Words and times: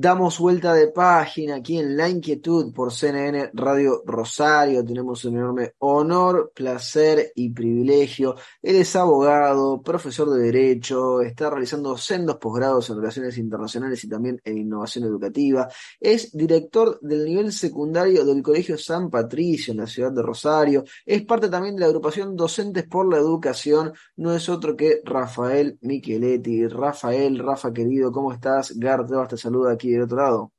Damos 0.00 0.38
vuelta 0.38 0.74
de 0.74 0.92
página 0.92 1.56
aquí 1.56 1.76
en 1.76 1.96
La 1.96 2.08
Inquietud 2.08 2.72
por 2.72 2.92
CNN 2.92 3.50
Radio 3.52 4.04
Rosario. 4.06 4.84
Tenemos 4.84 5.24
un 5.24 5.38
enorme 5.38 5.72
honor, 5.78 6.52
placer 6.54 7.32
y 7.34 7.50
privilegio. 7.50 8.36
Él 8.62 8.76
es 8.76 8.94
abogado, 8.94 9.82
profesor 9.82 10.30
de 10.30 10.40
Derecho, 10.40 11.20
está 11.20 11.50
realizando 11.50 11.96
sendos 11.96 12.36
posgrados 12.36 12.88
en 12.90 12.98
Relaciones 12.98 13.38
Internacionales 13.38 14.04
y 14.04 14.08
también 14.08 14.40
en 14.44 14.58
Innovación 14.58 15.02
Educativa. 15.02 15.66
Es 15.98 16.30
director 16.30 17.00
del 17.00 17.24
nivel 17.24 17.50
secundario 17.50 18.24
del 18.24 18.40
Colegio 18.40 18.78
San 18.78 19.10
Patricio 19.10 19.72
en 19.72 19.78
la 19.78 19.88
ciudad 19.88 20.12
de 20.12 20.22
Rosario. 20.22 20.84
Es 21.04 21.24
parte 21.24 21.48
también 21.48 21.74
de 21.74 21.80
la 21.80 21.86
agrupación 21.86 22.36
Docentes 22.36 22.86
por 22.86 23.12
la 23.12 23.18
Educación. 23.18 23.92
No 24.14 24.32
es 24.32 24.48
otro 24.48 24.76
que 24.76 25.00
Rafael 25.04 25.76
Micheletti. 25.80 26.68
Rafael, 26.68 27.40
Rafa 27.40 27.72
querido, 27.72 28.12
¿cómo 28.12 28.32
estás? 28.32 28.78
Garth, 28.78 29.10
te 29.28 29.36
saluda 29.36 29.72
aquí 29.72 29.87
del 29.92 30.02
otro 30.02 30.16
lado. 30.16 30.52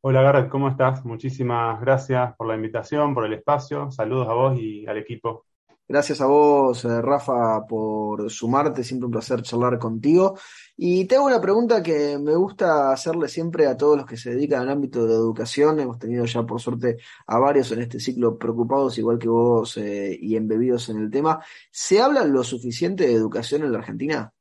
Hola 0.00 0.22
Garrett, 0.22 0.48
¿cómo 0.48 0.68
estás? 0.68 1.04
Muchísimas 1.04 1.80
gracias 1.80 2.34
por 2.36 2.48
la 2.48 2.56
invitación, 2.56 3.14
por 3.14 3.24
el 3.24 3.34
espacio. 3.34 3.90
Saludos 3.90 4.28
a 4.28 4.32
vos 4.32 4.58
y 4.58 4.86
al 4.86 4.98
equipo. 4.98 5.44
Gracias 5.92 6.20
a 6.20 6.26
vos, 6.26 6.84
eh, 6.84 7.02
Rafa, 7.02 7.66
por 7.66 8.30
sumarte. 8.30 8.82
Siempre 8.82 9.06
un 9.06 9.12
placer 9.12 9.42
charlar 9.42 9.78
contigo. 9.78 10.38
Y 10.76 11.04
tengo 11.04 11.26
una 11.26 11.40
pregunta 11.40 11.82
que 11.82 12.18
me 12.18 12.34
gusta 12.34 12.92
hacerle 12.92 13.28
siempre 13.28 13.66
a 13.66 13.76
todos 13.76 13.98
los 13.98 14.06
que 14.06 14.16
se 14.16 14.30
dedican 14.30 14.62
al 14.62 14.70
ámbito 14.70 15.02
de 15.02 15.10
la 15.10 15.16
educación. 15.16 15.78
Hemos 15.80 15.98
tenido 15.98 16.24
ya, 16.24 16.44
por 16.44 16.60
suerte, 16.60 16.96
a 17.26 17.38
varios 17.38 17.70
en 17.72 17.82
este 17.82 18.00
ciclo 18.00 18.38
preocupados, 18.38 18.96
igual 18.98 19.18
que 19.18 19.28
vos, 19.28 19.76
eh, 19.76 20.16
y 20.20 20.34
embebidos 20.36 20.88
en 20.88 20.98
el 20.98 21.10
tema. 21.10 21.44
¿Se 21.70 22.00
habla 22.00 22.24
lo 22.24 22.42
suficiente 22.42 23.06
de 23.06 23.12
educación 23.14 23.62
en 23.62 23.72
la 23.72 23.78
Argentina? 23.78 24.32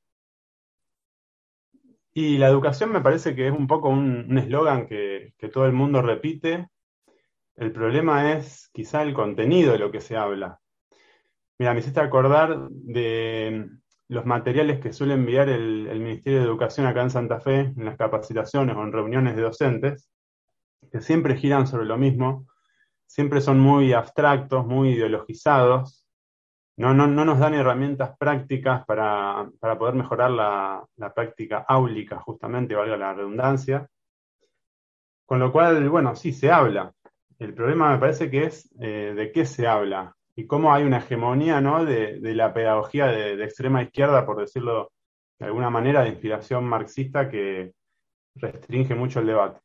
Y 2.14 2.38
la 2.38 2.48
educación 2.48 2.92
me 2.92 3.02
parece 3.02 3.36
que 3.36 3.48
es 3.48 3.54
un 3.54 3.68
poco 3.68 3.90
un 3.90 4.38
eslogan 4.38 4.86
que, 4.86 5.34
todo 5.52 5.66
el 5.66 5.74
mundo 5.74 6.02
repite. 6.02 6.68
El 7.56 7.72
problema 7.72 8.34
es 8.34 8.70
quizá 8.74 9.04
el 9.04 9.14
contenido 9.14 9.74
de 9.74 9.80
lo 9.80 9.92
que 9.92 10.02
se 10.02 10.18
habla. 10.18 10.60
Mira, 11.58 11.74
me 11.74 11.80
hiciste 11.80 12.02
acordar 12.02 12.70
de 12.70 13.70
los 14.10 14.26
materiales 14.26 14.80
que 14.82 14.92
suele 14.92 15.14
enviar 15.14 15.48
el, 15.48 15.88
el, 15.88 16.00
Ministerio 16.00 16.40
de 16.40 16.46
Educación 16.46 16.86
acá 16.86 17.02
en 17.02 17.12
Santa 17.12 17.40
Fe, 17.40 17.60
en 17.60 17.86
las 17.86 17.98
capacitaciones 17.98 18.76
o 18.76 18.84
en 18.84 18.92
reuniones 18.92 19.36
de 19.36 19.44
docentes, 19.44 20.10
que 20.92 21.00
siempre 21.00 21.38
giran 21.38 21.68
sobre 21.68 21.86
lo 21.86 21.98
mismo, 21.98 22.48
siempre 23.06 23.40
son 23.40 23.60
muy 23.60 23.94
abstractos, 23.94 24.66
muy 24.66 24.92
ideologizados, 24.92 26.01
no, 26.78 26.94
no, 26.94 27.08
no, 27.08 27.26
nos 27.26 27.40
dan 27.40 27.54
herramientas 27.54 28.18
prácticas 28.18 28.86
para, 28.86 29.50
para 29.60 29.78
poder 29.78 29.96
mejorar 29.96 30.32
la, 30.32 30.84
la, 30.96 31.14
práctica 31.14 31.66
áulica, 31.68 32.20
justamente, 32.20 32.76
valga 32.76 32.98
la 32.98 33.14
redundancia. 33.14 33.88
Con 35.26 35.40
lo 35.40 35.52
cual, 35.52 35.88
bueno, 35.90 36.16
sí, 36.16 36.32
se 36.34 36.52
habla. 36.52 36.92
El 37.40 37.54
problema 37.54 37.92
me 37.92 38.00
parece 38.00 38.30
que 38.30 38.46
es 38.46 38.70
eh, 38.80 39.14
de 39.16 39.32
qué 39.32 39.46
se 39.46 39.68
habla 39.68 40.16
y 40.36 40.46
cómo 40.46 40.74
hay 40.74 40.84
una 40.84 41.00
hegemonía 41.00 41.62
¿no? 41.62 41.86
de, 41.86 42.20
de 42.20 42.36
la 42.36 42.54
pedagogía 42.54 43.08
de, 43.08 43.44
extrema 43.44 43.84
izquierda, 43.84 44.26
por 44.26 44.40
decirlo 44.40 44.92
de 45.40 45.46
alguna 45.48 45.70
manera, 45.70 46.04
de 46.04 46.10
inspiración 46.10 46.66
marxista 46.66 47.30
que 47.30 47.74
restringe 48.36 48.96
mucho 48.96 49.20
el 49.20 49.28
debate. 49.28 49.60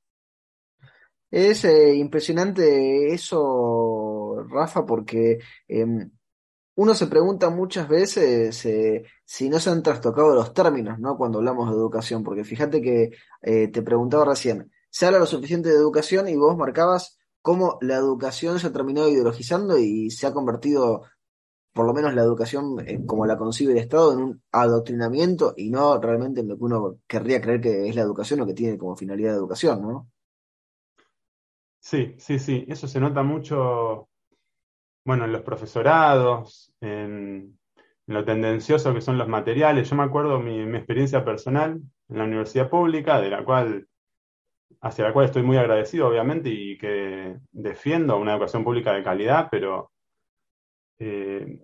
Es 1.31 1.65
eh, 1.65 1.95
impresionante 1.95 3.13
eso, 3.13 4.47
Rafa, 4.49 4.87
porque 4.87 5.39
eh, 5.69 5.87
uno 6.77 6.95
se 6.95 7.07
pregunta 7.07 7.51
muchas 7.51 7.89
veces 7.89 8.65
eh, 8.67 9.05
si 9.25 9.49
no 9.49 9.59
se 9.59 9.71
han 9.71 9.83
trastocado 9.83 10.35
los 10.35 10.53
términos, 10.53 10.99
¿no? 10.99 11.17
Cuando 11.17 11.39
hablamos 11.39 11.71
de 11.71 11.77
educación, 11.77 12.23
porque 12.23 12.45
fíjate 12.45 12.83
que 12.83 13.11
eh, 13.43 13.69
te 13.69 13.83
preguntaba 13.83 14.27
recién, 14.27 14.71
se 14.91 15.07
habla 15.07 15.19
lo 15.19 15.27
suficiente 15.27 15.71
de 15.71 15.77
educación 15.77 16.29
y 16.29 16.37
vos 16.37 16.57
marcabas 16.57 17.19
cómo 17.41 17.79
la 17.81 17.97
educación 17.97 18.59
se 18.59 18.67
ha 18.67 18.73
terminado 18.73 19.09
ideologizando 19.09 19.79
y 19.79 20.11
se 20.11 20.27
ha 20.27 20.35
convertido, 20.35 21.05
por 21.73 21.87
lo 21.87 21.95
menos 21.95 22.15
la 22.15 22.23
educación 22.23 22.79
eh, 22.87 23.01
como 23.07 23.25
la 23.25 23.39
concibe 23.39 23.73
el 23.73 23.79
Estado, 23.79 24.13
en 24.13 24.19
un 24.19 24.43
adoctrinamiento 24.53 25.55
y 25.57 25.71
no 25.71 25.99
realmente 25.99 26.43
en 26.43 26.49
lo 26.49 26.59
que 26.59 26.65
uno 26.65 26.99
querría 27.07 27.41
creer 27.41 27.61
que 27.63 27.89
es 27.89 27.97
la 27.97 28.03
educación 28.03 28.41
o 28.43 28.47
que 28.47 28.55
tiene 28.55 28.77
como 28.77 28.97
finalidad 28.97 29.33
de 29.33 29.39
educación, 29.39 29.81
¿no? 29.81 30.11
Sí, 31.79 32.17
sí, 32.19 32.39
sí, 32.39 32.67
eso 32.69 32.87
se 32.87 33.01
nota 33.01 33.23
mucho 33.23 34.09
bueno, 35.07 35.25
en 35.25 35.33
los 35.33 35.43
profesorados, 35.43 36.75
en, 36.81 37.59
lo 38.07 38.25
tendencioso 38.25 38.93
que 38.93 39.01
son 39.01 39.19
los 39.19 39.29
materiales. 39.29 39.89
Yo 39.89 39.97
me 39.97 40.03
acuerdo 40.03 40.39
mi, 40.41 40.65
mi, 40.67 40.77
experiencia 40.77 41.25
personal 41.25 41.81
en 42.09 42.19
la 42.19 42.25
universidad 42.25 42.69
pública, 42.69 43.21
de 43.21 43.31
la 43.31 43.45
cual, 43.45 43.89
hacia 44.81 45.05
la 45.05 45.13
cual 45.13 45.27
estoy 45.27 45.43
muy 45.43 45.57
agradecido, 45.57 46.09
obviamente, 46.09 46.51
y 46.51 46.77
que 46.77 47.37
defiendo 47.53 48.19
una 48.19 48.33
educación 48.33 48.65
pública 48.65 48.93
de 48.93 49.03
calidad, 49.03 49.49
pero 49.51 49.93
eh, 50.99 51.59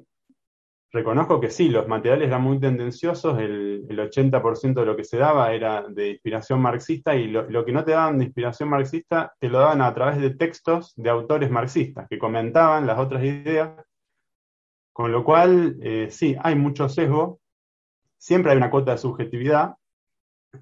reconozco 0.92 1.40
que 1.40 1.50
sí, 1.50 1.70
los 1.70 1.88
materiales 1.88 2.28
eran 2.28 2.42
muy 2.42 2.60
tendenciosos, 2.60 3.38
el, 3.38 3.86
el 3.88 3.98
80% 3.98 4.74
de 4.74 4.86
lo 4.86 4.94
que 4.94 5.04
se 5.04 5.16
daba 5.16 5.52
era 5.52 5.86
de 5.88 6.10
inspiración 6.10 6.60
marxista 6.60 7.14
y 7.16 7.28
lo, 7.28 7.48
lo, 7.50 7.64
que 7.64 7.72
no 7.72 7.82
te 7.82 7.92
daban 7.92 8.18
de 8.18 8.26
inspiración 8.26 8.68
marxista 8.68 9.34
te 9.38 9.48
lo 9.48 9.58
daban 9.58 9.80
a 9.80 9.94
través 9.94 10.20
de 10.20 10.30
textos 10.30 10.92
de 10.96 11.08
autores 11.08 11.50
marxistas 11.50 12.06
que 12.08 12.18
comentaban 12.18 12.86
las 12.86 12.98
otras 12.98 13.24
ideas, 13.24 13.70
con 14.92 15.10
lo 15.10 15.24
cual 15.24 15.78
eh, 15.80 16.08
sí, 16.10 16.36
hay 16.42 16.56
mucho 16.56 16.90
sesgo, 16.90 17.40
siempre 18.18 18.52
hay 18.52 18.58
una 18.58 18.70
cuota 18.70 18.92
de 18.92 18.98
subjetividad, 18.98 19.74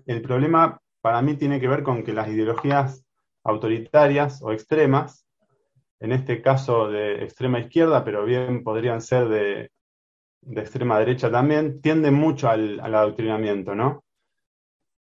el 0.06 0.22
problema 0.22 0.80
para 1.00 1.22
mí 1.22 1.34
tiene 1.34 1.60
que 1.60 1.66
ver 1.66 1.82
con 1.82 2.04
que 2.04 2.12
las 2.12 2.28
ideologías 2.28 3.04
autoritarias 3.42 4.40
o 4.42 4.52
extremas, 4.52 5.26
en 5.98 6.12
este 6.12 6.40
caso 6.40 6.88
de 6.88 7.24
extrema 7.24 7.58
izquierda, 7.58 8.04
pero 8.04 8.24
bien 8.24 8.62
podrían 8.62 9.00
ser 9.00 9.28
de 9.28 9.70
de 10.42 10.60
extrema 10.60 10.98
derecha 10.98 11.30
también, 11.30 11.80
tienden 11.80 12.14
mucho 12.14 12.48
al, 12.48 12.80
adoctrinamiento, 12.80 13.74
¿no? 13.74 14.04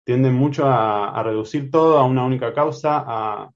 Tienden 0.04 0.34
mucho 0.34 0.66
a, 0.66 1.22
reducir 1.22 1.70
todo 1.70 1.98
a 1.98 2.04
una 2.04 2.24
única 2.24 2.52
causa, 2.52 3.02
a, 3.06 3.50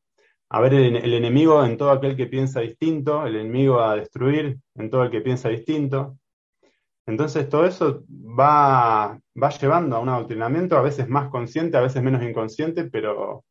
a 0.51 0.61
ver 0.61 0.75
el, 0.75 0.97
el, 0.97 1.15
enemigo 1.15 1.65
en 1.65 1.77
todo 1.77 1.91
aquel 1.91 2.17
que 2.17 2.27
piensa 2.27 2.61
distinto, 2.61 3.27
el 3.27 3.37
enemigo 3.37 3.81
a 3.81 3.97
destruir 3.97 4.59
en 4.75 4.91
todo 4.91 5.05
el 5.05 5.11
que 5.11 5.21
piensa 5.21 5.49
distinto. 5.49 6.19
Entonces 7.07 7.49
todo 7.49 7.65
eso 7.67 8.05
va, 8.09 9.19
va 9.43 9.49
llevando 9.51 9.97
a 9.97 10.01
un 10.01 10.11
adoctrinamiento, 10.11 10.77
a 10.77 10.83
veces 10.83 11.09
más 11.09 11.29
consciente, 11.31 11.77
a 11.77 11.83
veces 11.83 12.03
menos 12.03 12.23
inconsciente, 12.23 12.85
pero 12.85 13.45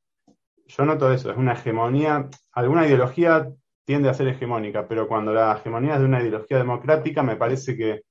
yo 0.67 0.85
noto 0.85 1.11
eso, 1.11 1.31
es 1.31 1.37
una 1.37 1.53
hegemonía, 1.53 2.29
alguna 2.51 2.85
ideología 2.85 3.49
tiende 3.85 4.09
a 4.09 4.13
ser 4.13 4.27
hegemónica, 4.27 4.87
pero 4.87 5.07
cuando 5.07 5.33
la 5.33 5.53
hegemonía 5.53 5.93
es 5.93 5.99
de 5.99 6.05
una 6.05 6.21
ideología 6.21 6.57
democrática, 6.57 7.23
me 7.23 7.37
parece 7.37 7.75
que 7.75 8.01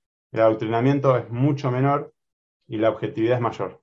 el 0.41 0.47
adoctrinamiento 0.47 1.17
es 1.17 1.31
mucho 1.31 1.71
menor 1.71 2.13
y 2.67 2.77
la 2.79 2.91
objetividad 2.91 3.37
es 3.37 3.43
mayor. 3.43 3.81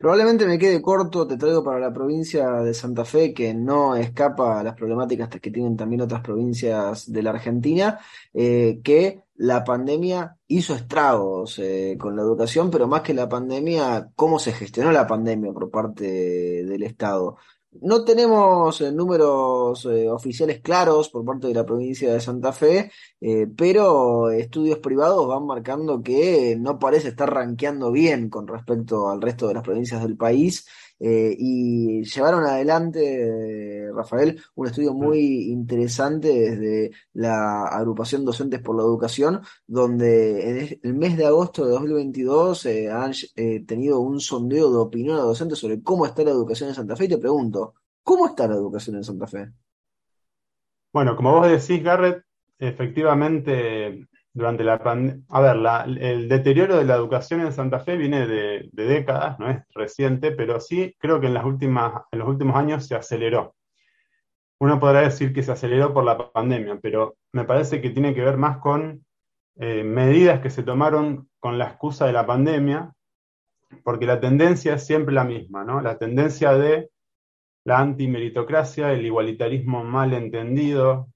Probablemente 0.00 0.46
me 0.46 0.58
quede 0.58 0.80
corto, 0.80 1.26
te 1.26 1.36
traigo 1.36 1.62
para 1.62 1.78
la 1.78 1.92
provincia 1.92 2.48
de 2.62 2.72
Santa 2.72 3.04
Fe, 3.04 3.34
que 3.34 3.52
no 3.52 3.94
escapa 3.94 4.58
a 4.58 4.62
las 4.62 4.74
problemáticas 4.74 5.28
que 5.28 5.50
tienen 5.50 5.76
también 5.76 6.00
otras 6.00 6.22
provincias 6.22 7.12
de 7.12 7.22
la 7.22 7.30
Argentina, 7.30 8.00
eh, 8.32 8.80
que 8.82 9.24
la 9.34 9.62
pandemia 9.62 10.38
hizo 10.46 10.74
estragos 10.74 11.58
eh, 11.58 11.98
con 12.00 12.16
la 12.16 12.22
educación, 12.22 12.70
pero 12.70 12.88
más 12.88 13.02
que 13.02 13.12
la 13.12 13.28
pandemia, 13.28 14.08
cómo 14.16 14.38
se 14.38 14.52
gestionó 14.52 14.90
la 14.90 15.06
pandemia 15.06 15.52
por 15.52 15.70
parte 15.70 16.64
del 16.64 16.82
Estado. 16.82 17.36
No 17.72 18.04
tenemos 18.04 18.80
eh, 18.80 18.90
números 18.90 19.84
eh, 19.86 20.08
oficiales 20.10 20.60
claros 20.60 21.08
por 21.08 21.24
parte 21.24 21.46
de 21.46 21.54
la 21.54 21.64
provincia 21.64 22.12
de 22.12 22.20
Santa 22.20 22.52
Fe, 22.52 22.90
eh, 23.20 23.46
pero 23.56 24.30
estudios 24.30 24.78
privados 24.80 25.28
van 25.28 25.46
marcando 25.46 26.02
que 26.02 26.56
no 26.58 26.80
parece 26.80 27.08
estar 27.08 27.32
rankeando 27.32 27.92
bien 27.92 28.28
con 28.28 28.48
respecto 28.48 29.08
al 29.08 29.22
resto 29.22 29.46
de 29.46 29.54
las 29.54 29.62
provincias 29.62 30.02
del 30.02 30.16
país. 30.16 30.66
Y 31.00 32.04
llevaron 32.04 32.44
adelante, 32.44 33.88
Rafael, 33.94 34.40
un 34.54 34.66
estudio 34.66 34.92
muy 34.92 35.50
interesante 35.50 36.28
desde 36.28 36.90
la 37.14 37.64
agrupación 37.64 38.24
Docentes 38.24 38.60
por 38.60 38.76
la 38.76 38.82
Educación, 38.82 39.40
donde 39.66 40.50
en 40.50 40.80
el 40.82 40.94
mes 40.94 41.16
de 41.16 41.26
agosto 41.26 41.64
de 41.64 41.72
2022 41.72 42.66
han 42.92 43.12
tenido 43.66 44.00
un 44.00 44.20
sondeo 44.20 44.70
de 44.70 44.78
opinión 44.78 45.16
a 45.16 45.22
docentes 45.22 45.58
sobre 45.58 45.82
cómo 45.82 46.06
está 46.06 46.22
la 46.22 46.30
educación 46.30 46.68
en 46.68 46.74
Santa 46.74 46.96
Fe. 46.96 47.06
Y 47.06 47.08
te 47.08 47.18
pregunto, 47.18 47.74
¿Cómo 48.02 48.26
está 48.26 48.48
la 48.48 48.54
educación 48.54 48.96
en 48.96 49.04
Santa 49.04 49.26
Fe? 49.26 49.52
Bueno, 50.92 51.14
como 51.14 51.32
vos 51.32 51.48
decís, 51.48 51.82
Garrett, 51.82 52.24
efectivamente 52.58 54.08
durante 54.32 54.62
la 54.62 54.78
pandemia, 54.78 55.22
a 55.28 55.40
ver, 55.40 55.56
el 56.00 56.28
deterioro 56.28 56.76
de 56.76 56.84
la 56.84 56.94
educación 56.94 57.40
en 57.40 57.52
Santa 57.52 57.80
Fe 57.80 57.96
viene 57.96 58.26
de, 58.26 58.70
décadas, 58.72 59.38
no 59.38 59.50
es 59.50 59.62
reciente, 59.74 60.32
pero 60.32 60.60
sí 60.60 60.94
creo 60.98 61.20
que 61.20 61.26
en, 61.26 61.34
las 61.34 61.44
últimas, 61.44 62.04
en 62.12 62.20
los 62.20 62.28
últimos 62.28 62.56
años 62.56 62.86
se 62.86 62.94
aceleró. 62.94 63.54
Uno 64.60 64.78
podrá 64.78 65.00
decir 65.00 65.32
que 65.32 65.42
se 65.42 65.52
aceleró 65.52 65.92
por 65.92 66.04
la 66.04 66.30
pandemia, 66.32 66.78
pero 66.80 67.16
me 67.32 67.44
parece 67.44 67.80
que 67.80 67.90
tiene 67.90 68.14
que 68.14 68.22
ver 68.22 68.36
más 68.36 68.58
con 68.58 69.04
eh, 69.56 69.82
medidas 69.82 70.40
que 70.40 70.50
se 70.50 70.62
tomaron 70.62 71.28
con 71.40 71.58
la 71.58 71.66
excusa 71.66 72.06
de 72.06 72.12
la 72.12 72.26
pandemia, 72.26 72.92
porque 73.82 74.06
la 74.06 74.20
tendencia 74.20 74.74
es 74.74 74.86
siempre 74.86 75.14
la 75.14 75.24
misma, 75.24 75.64
¿no? 75.64 75.80
La 75.80 75.98
tendencia 75.98 76.52
de 76.52 76.90
la 77.64 77.78
antimeritocracia, 77.78 78.92
el 78.92 79.04
igualitarismo 79.06 79.82
mal 79.82 80.12
entendido, 80.12 81.08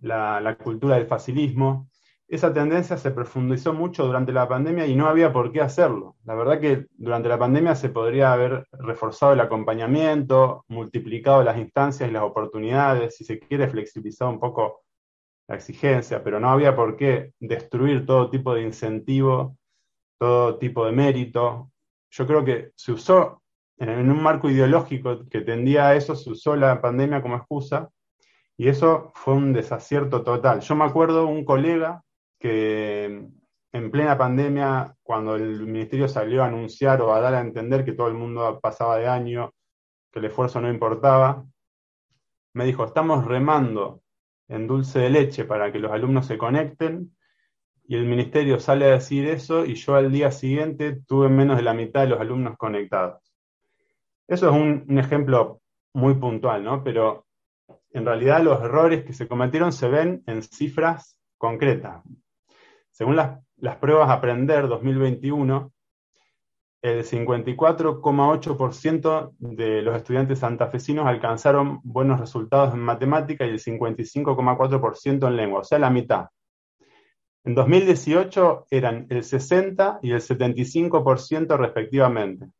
la 0.00 0.56
cultura 0.62 0.96
del 0.96 1.06
facilismo, 1.06 1.88
esa 2.34 2.54
tendencia 2.54 2.96
se 2.96 3.10
profundizó 3.10 3.74
mucho 3.74 4.06
durante 4.06 4.32
la 4.32 4.48
pandemia 4.48 4.86
y 4.86 4.96
no 4.96 5.06
había 5.06 5.34
por 5.34 5.52
qué 5.52 5.60
hacerlo. 5.60 6.16
La 6.24 6.34
verdad 6.34 6.60
que 6.60 6.86
durante 6.92 7.28
la 7.28 7.38
pandemia 7.38 7.74
se 7.74 7.90
podría 7.90 8.32
haber 8.32 8.66
reforzado 8.72 9.34
el 9.34 9.40
acompañamiento, 9.40 10.64
multiplicado 10.68 11.42
las 11.42 11.58
instancias 11.58 12.08
y 12.08 12.12
las 12.12 12.22
oportunidades, 12.22 13.16
si 13.16 13.24
se 13.24 13.38
quiere, 13.38 13.68
flexibilizado 13.68 14.30
un 14.30 14.40
poco 14.40 14.80
la 15.46 15.56
exigencia, 15.56 16.24
pero 16.24 16.40
no 16.40 16.48
había 16.48 16.74
por 16.74 16.96
qué 16.96 17.34
destruir 17.38 18.06
todo 18.06 18.30
tipo 18.30 18.54
de 18.54 18.62
incentivo, 18.62 19.58
todo 20.18 20.56
tipo 20.56 20.86
de 20.86 20.92
mérito. 20.92 21.70
Yo 22.10 22.26
creo 22.26 22.42
que 22.46 22.70
se 22.76 22.92
usó, 22.92 23.42
en 23.76 24.10
un 24.10 24.22
marco 24.22 24.48
ideológico 24.48 25.28
que 25.28 25.42
tendía 25.42 25.88
a 25.88 25.96
eso, 25.96 26.16
se 26.16 26.30
usó 26.30 26.56
la 26.56 26.80
pandemia 26.80 27.20
como 27.20 27.36
excusa 27.36 27.90
y 28.56 28.68
eso 28.68 29.12
fue 29.16 29.34
un 29.34 29.52
desacierto 29.52 30.22
total. 30.22 30.60
Yo 30.60 30.74
me 30.74 30.84
acuerdo 30.84 31.26
un 31.26 31.44
colega 31.44 32.02
que 32.42 33.28
en 33.72 33.90
plena 33.92 34.18
pandemia, 34.18 34.96
cuando 35.04 35.36
el 35.36 35.64
ministerio 35.64 36.08
salió 36.08 36.42
a 36.42 36.48
anunciar 36.48 37.00
o 37.00 37.14
a 37.14 37.20
dar 37.20 37.34
a 37.34 37.40
entender 37.40 37.84
que 37.84 37.92
todo 37.92 38.08
el 38.08 38.14
mundo 38.14 38.58
pasaba 38.60 38.98
de 38.98 39.06
año, 39.06 39.54
que 40.10 40.18
el 40.18 40.24
esfuerzo 40.24 40.60
no 40.60 40.68
importaba, 40.68 41.46
me 42.54 42.64
dijo, 42.64 42.84
estamos 42.84 43.24
remando 43.24 44.02
en 44.48 44.66
dulce 44.66 44.98
de 44.98 45.10
leche 45.10 45.44
para 45.44 45.70
que 45.70 45.78
los 45.78 45.92
alumnos 45.92 46.26
se 46.26 46.36
conecten, 46.36 47.16
y 47.86 47.94
el 47.94 48.06
ministerio 48.06 48.58
sale 48.58 48.86
a 48.86 48.94
decir 48.94 49.28
eso, 49.28 49.64
y 49.64 49.76
yo 49.76 49.94
al 49.94 50.10
día 50.10 50.32
siguiente 50.32 51.00
tuve 51.06 51.28
menos 51.28 51.56
de 51.56 51.62
la 51.62 51.74
mitad 51.74 52.00
de 52.00 52.08
los 52.08 52.20
alumnos 52.20 52.56
conectados. 52.56 53.22
Eso 54.26 54.50
es 54.50 54.52
un, 54.52 54.84
un 54.88 54.98
ejemplo 54.98 55.60
muy 55.94 56.14
puntual, 56.14 56.64
¿no? 56.64 56.82
Pero 56.82 57.24
en 57.92 58.04
realidad 58.04 58.42
los 58.42 58.60
errores 58.60 59.04
que 59.04 59.12
se 59.12 59.28
cometieron 59.28 59.72
se 59.72 59.88
ven 59.88 60.24
en 60.26 60.42
cifras 60.42 61.20
concretas, 61.38 62.02
según 62.92 63.16
las, 63.16 63.40
pruebas 63.78 64.10
Aprender 64.10 64.68
2021, 64.68 65.72
el 66.82 67.04
54,8% 67.04 69.34
de 69.38 69.82
los 69.82 69.96
estudiantes 69.96 70.38
santafesinos 70.40 71.06
alcanzaron 71.06 71.80
buenos 71.84 72.18
resultados 72.20 72.74
en 72.74 72.80
matemática 72.80 73.46
y 73.46 73.50
el 73.50 73.60
55,4% 73.60 75.26
en 75.26 75.36
lengua, 75.36 75.60
o 75.60 75.64
sea, 75.64 75.78
la 75.78 75.90
mitad. 75.90 76.26
En 77.44 77.54
2018 77.54 78.66
eran 78.70 79.06
el 79.10 79.24
60 79.24 80.00
y 80.02 80.12
el 80.12 80.20
75% 80.20 81.56
respectivamente. 81.56 82.50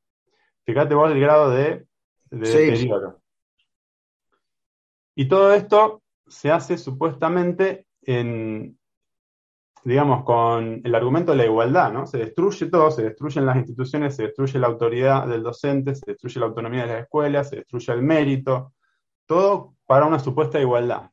Fíjate 0.65 0.95
vos 0.95 1.11
el 1.11 1.21
grado 1.21 1.51
de, 1.51 1.85
deterioro. 2.31 3.21
Y 5.15 5.29
todo 5.29 5.53
esto 5.53 6.03
se 6.27 6.51
hace 6.51 6.79
supuestamente 6.79 7.87
en, 8.03 8.79
digamos, 9.85 10.25
con 10.25 10.81
el 10.85 10.95
argumento 10.95 11.33
de 11.33 11.39
la 11.39 11.47
igualdad, 11.47 11.93
¿no? 11.93 12.07
Se 12.07 12.19
destruye 12.19 12.67
todo, 12.67 12.91
se 12.91 13.03
destruyen 13.03 13.47
las 13.47 13.57
instituciones, 13.57 14.15
se 14.15 14.25
destruye 14.25 14.59
la 14.59 14.69
autoridad 14.69 15.27
del 15.27 15.43
docente, 15.43 15.95
se 15.95 16.13
destruye 16.13 16.39
la 16.39 16.47
autonomía 16.47 16.83
de 16.83 16.89
las 16.89 17.03
escuelas, 17.03 17.49
se 17.49 17.57
destruye 17.57 17.93
el 17.93 18.03
mérito, 18.03 18.73
todo 19.27 19.75
para 19.87 20.07
una 20.07 20.19
supuesta 20.19 20.61
igualdad. 20.61 21.11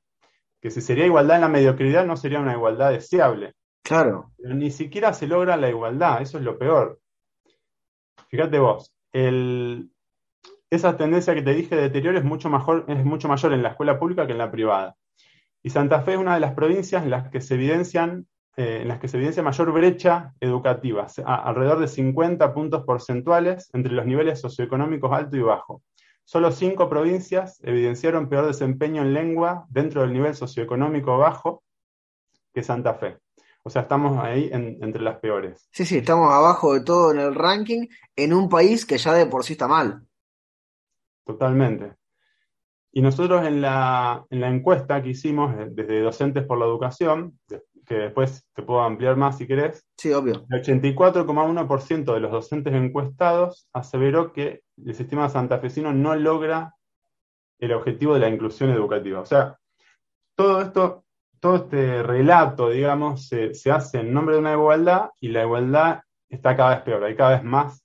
Que 0.62 0.70
si 0.70 0.82
sería 0.82 1.06
igualdad 1.06 1.38
en 1.38 1.42
la 1.42 1.50
mediocridad, 1.50 2.06
no 2.06 2.16
sería 2.18 2.40
una 2.40 2.54
igualdad 2.54 2.92
deseable. 2.92 3.54
Claro. 3.82 4.32
Pero 4.38 4.54
ni 4.54 4.70
siquiera 4.70 5.14
se 5.14 5.26
logra 5.26 5.58
la 5.58 5.70
igualdad, 5.70 6.22
eso 6.22 6.38
es 6.38 6.44
lo 6.44 6.58
peor. 6.58 7.00
Fíjate 8.30 8.60
vos, 8.60 8.94
esa 9.12 10.98
tendencia 10.98 11.34
que 11.34 11.42
te 11.42 11.54
dije 11.56 11.76
de 11.76 11.84
deterioro 11.84 12.20
es 12.20 12.24
mucho, 12.24 12.50
mejor, 12.50 12.86
es 12.88 13.04
mucho 13.04 13.28
mayor 13.28 13.54
en 13.54 13.64
la 13.64 13.70
escuela 13.70 13.98
pública 13.98 14.28
que 14.28 14.34
en 14.34 14.38
la 14.38 14.52
privada. 14.52 14.96
Y 15.64 15.72
Santa 15.72 16.02
Fe 16.02 16.14
es 16.14 16.20
una 16.20 16.36
de 16.36 16.40
las 16.40 16.54
provincias 16.54 17.04
en 17.04 17.10
las 17.10 17.30
que 17.30 17.42
se 17.42 17.56
evidencian 17.56 18.28
eh, 18.60 18.82
en 18.82 18.90
las 18.90 19.00
que 19.00 19.08
se 19.08 19.16
evidencia 19.16 19.42
mayor 19.42 19.72
brecha 19.72 20.34
educativa, 20.42 21.08
alrededor 21.24 21.80
de 21.80 21.88
50 21.88 22.54
puntos 22.54 22.84
porcentuales 22.84 23.70
entre 23.72 23.94
los 23.94 24.06
niveles 24.06 24.42
socioeconómicos 24.42 25.14
alto 25.14 25.38
y 25.38 25.42
bajo. 25.42 25.82
Solo 26.26 26.52
cinco 26.52 26.90
provincias 26.90 27.64
evidenciaron 27.64 28.28
peor 28.28 28.48
desempeño 28.48 29.02
en 29.02 29.14
lengua 29.14 29.66
dentro 29.70 30.02
del 30.02 30.12
nivel 30.12 30.36
socioeconómico 30.36 31.18
bajo 31.18 31.64
que 32.54 32.62
Santa 32.62 32.96
Fe. 32.96 33.20
O 33.64 33.70
sea, 33.70 33.84
estamos 33.84 34.22
ahí 34.22 34.50
entre 34.52 35.04
las 35.04 35.20
peores. 35.20 35.70
Sí, 35.72 35.86
sí, 35.86 36.00
estamos 36.00 36.30
abajo 36.30 36.74
de 36.74 36.82
todo 36.82 37.14
en 37.14 37.20
el 37.20 37.36
ranking 37.36 37.88
en 38.14 38.34
un 38.34 38.50
país 38.50 38.86
que 38.86 38.98
ya 38.98 39.14
de 39.14 39.26
por 39.26 39.46
sí 39.46 39.54
está 39.54 39.70
mal. 39.70 40.06
Totalmente. 41.26 41.94
Y 42.92 43.02
nosotros 43.02 43.46
en 43.46 43.62
la, 43.62 44.26
en 44.30 44.42
la 44.42 44.50
encuesta 44.50 45.02
que 45.02 45.10
hicimos 45.10 45.54
eh, 45.56 45.68
desde 45.70 46.02
Docentes 46.02 46.46
por 46.46 46.58
la 46.58 46.66
Educación, 46.66 47.40
que 47.90 47.96
después 47.96 48.46
te 48.54 48.62
puedo 48.62 48.82
ampliar 48.82 49.18
más 49.18 49.40
si 49.40 49.48
querés. 49.48 49.84
Sí, 49.98 50.14
obvio. 50.14 50.46
El 50.48 50.62
84,1% 50.62 52.14
de 52.14 52.20
los 52.20 52.32
docentes 52.32 52.72
encuestados 52.72 53.68
aseveró 53.74 54.32
que 54.32 54.62
el 54.86 54.94
sistema 54.94 55.28
santafesino 55.28 55.92
no 55.92 56.16
logra 56.16 56.76
el 57.58 57.74
objetivo 57.74 58.14
de 58.14 58.20
la 58.20 58.30
inclusión 58.30 58.70
educativa. 58.70 59.22
O 59.22 59.26
sea, 59.26 59.58
todo 60.36 60.62
esto, 60.62 61.04
todo 61.40 61.56
este 61.56 62.04
relato, 62.04 62.70
digamos, 62.70 63.28
se, 63.28 63.72
hace 63.72 64.02
en 64.02 64.14
nombre 64.14 64.36
de 64.36 64.42
una 64.42 64.54
igualdad 64.54 65.10
y 65.20 65.30
la 65.30 65.42
igualdad 65.42 66.02
está 66.30 66.56
cada 66.56 66.76
vez 66.76 66.84
peor, 66.84 67.04
hay 67.04 67.16
cada 67.16 67.32
vez 67.32 67.44
más 67.44 67.84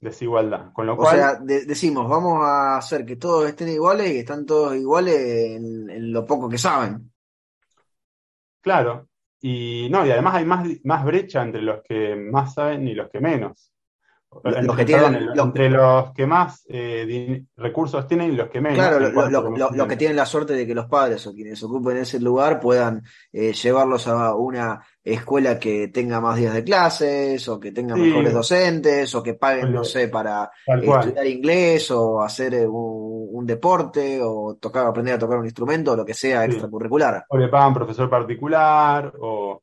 desigualdad. 0.00 0.70
Con 0.74 0.84
lo 0.84 0.98
cual, 0.98 1.38
decimos, 1.46 2.06
vamos 2.06 2.44
a 2.44 2.76
hacer 2.76 3.06
que 3.06 3.16
todos 3.16 3.48
estén 3.48 3.68
iguales 3.68 4.06
y 4.06 4.12
que 4.12 4.20
están 4.20 4.44
todos 4.44 4.76
iguales 4.76 5.16
en 5.16 6.12
lo 6.12 6.26
poco 6.26 6.46
que 6.46 6.58
saben. 6.58 7.10
Claro, 8.60 9.08
y 9.40 9.88
no, 9.90 10.06
y 10.06 10.10
además 10.10 10.34
hay 10.36 10.44
más, 10.44 10.68
más 10.84 11.04
brecha 11.04 11.42
entre 11.42 11.62
los 11.62 11.82
que 11.82 12.16
más 12.16 12.54
saben 12.54 12.86
y 12.88 12.94
los 12.94 13.10
que 13.10 13.20
menos. 13.20 13.69
Los 14.44 14.76
que 14.76 14.84
tienen, 14.84 15.28
entre 15.34 15.68
los 15.68 16.12
que 16.12 16.24
más 16.24 16.64
eh, 16.68 17.42
recursos 17.56 18.06
tienen 18.06 18.32
y 18.32 18.36
los 18.36 18.48
que 18.48 18.60
menos. 18.60 18.78
Claro, 18.78 19.00
los 19.28 19.88
que 19.88 19.96
tienen 19.96 20.16
la 20.16 20.24
suerte 20.24 20.52
de 20.52 20.64
que 20.64 20.74
los 20.74 20.86
padres 20.86 21.26
o 21.26 21.34
quienes 21.34 21.60
ocupen 21.64 21.96
ese 21.96 22.20
lugar 22.20 22.60
puedan 22.60 23.02
eh, 23.32 23.52
llevarlos 23.52 24.06
a 24.06 24.36
una 24.36 24.86
escuela 25.02 25.58
que 25.58 25.88
tenga 25.88 26.20
más 26.20 26.36
días 26.36 26.54
de 26.54 26.62
clases 26.62 27.48
o 27.48 27.58
que 27.58 27.72
tenga 27.72 27.96
mejores 27.96 28.32
docentes 28.32 29.12
o 29.16 29.22
que 29.22 29.34
paguen, 29.34 29.72
no 29.72 29.82
sé, 29.82 30.06
para 30.06 30.48
estudiar 30.64 31.26
inglés 31.26 31.90
o 31.90 32.22
hacer 32.22 32.54
eh, 32.54 32.66
un, 32.68 33.44
deporte 33.44 34.20
o 34.22 34.58
tocar, 34.60 34.86
aprender 34.86 35.14
a 35.14 35.18
tocar 35.18 35.38
un 35.38 35.46
instrumento 35.46 35.92
o 35.92 35.96
lo 35.96 36.04
que 36.04 36.14
sea 36.14 36.44
extracurricular. 36.44 37.24
O 37.28 37.36
le 37.36 37.48
pagan 37.48 37.74
profesor 37.74 38.08
particular 38.08 39.12
o... 39.20 39.62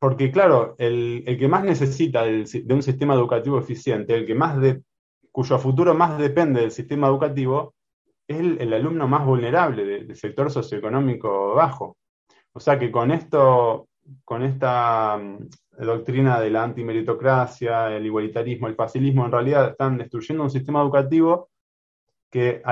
Porque 0.00 0.32
claro, 0.32 0.76
el, 0.78 1.24
que 1.38 1.46
más 1.46 1.62
necesita 1.62 2.24
de 2.24 2.74
un 2.74 2.82
sistema 2.82 3.12
educativo 3.14 3.58
eficiente, 3.58 4.14
el 4.14 4.26
que 4.26 4.34
más 4.34 4.58
de, 4.58 4.82
cuyo 5.30 5.58
futuro 5.58 5.94
más 5.94 6.18
depende 6.18 6.62
del 6.62 6.70
sistema 6.70 7.06
educativo, 7.06 7.74
es 8.26 8.38
el, 8.38 8.72
alumno 8.72 9.06
más 9.06 9.26
vulnerable 9.26 9.84
del 9.84 10.16
sector 10.16 10.50
socioeconómico 10.50 11.54
bajo. 11.54 11.98
O 12.52 12.60
sea 12.60 12.78
que 12.78 12.90
con 12.90 13.10
esto, 13.10 13.88
con 14.24 14.42
esta 14.42 15.18
mm, 15.18 15.84
doctrina 15.84 16.40
de 16.40 16.50
la 16.50 16.64
antimeritocracia, 16.64 17.94
el 17.94 18.06
igualitarismo, 18.06 18.68
el 18.68 18.76
facilismo, 18.76 19.26
en 19.26 19.32
realidad 19.32 19.70
están 19.72 19.98
destruyendo 19.98 20.44
un 20.44 20.50
sistema 20.50 20.80
educativo 20.80 21.50
que 22.30 22.62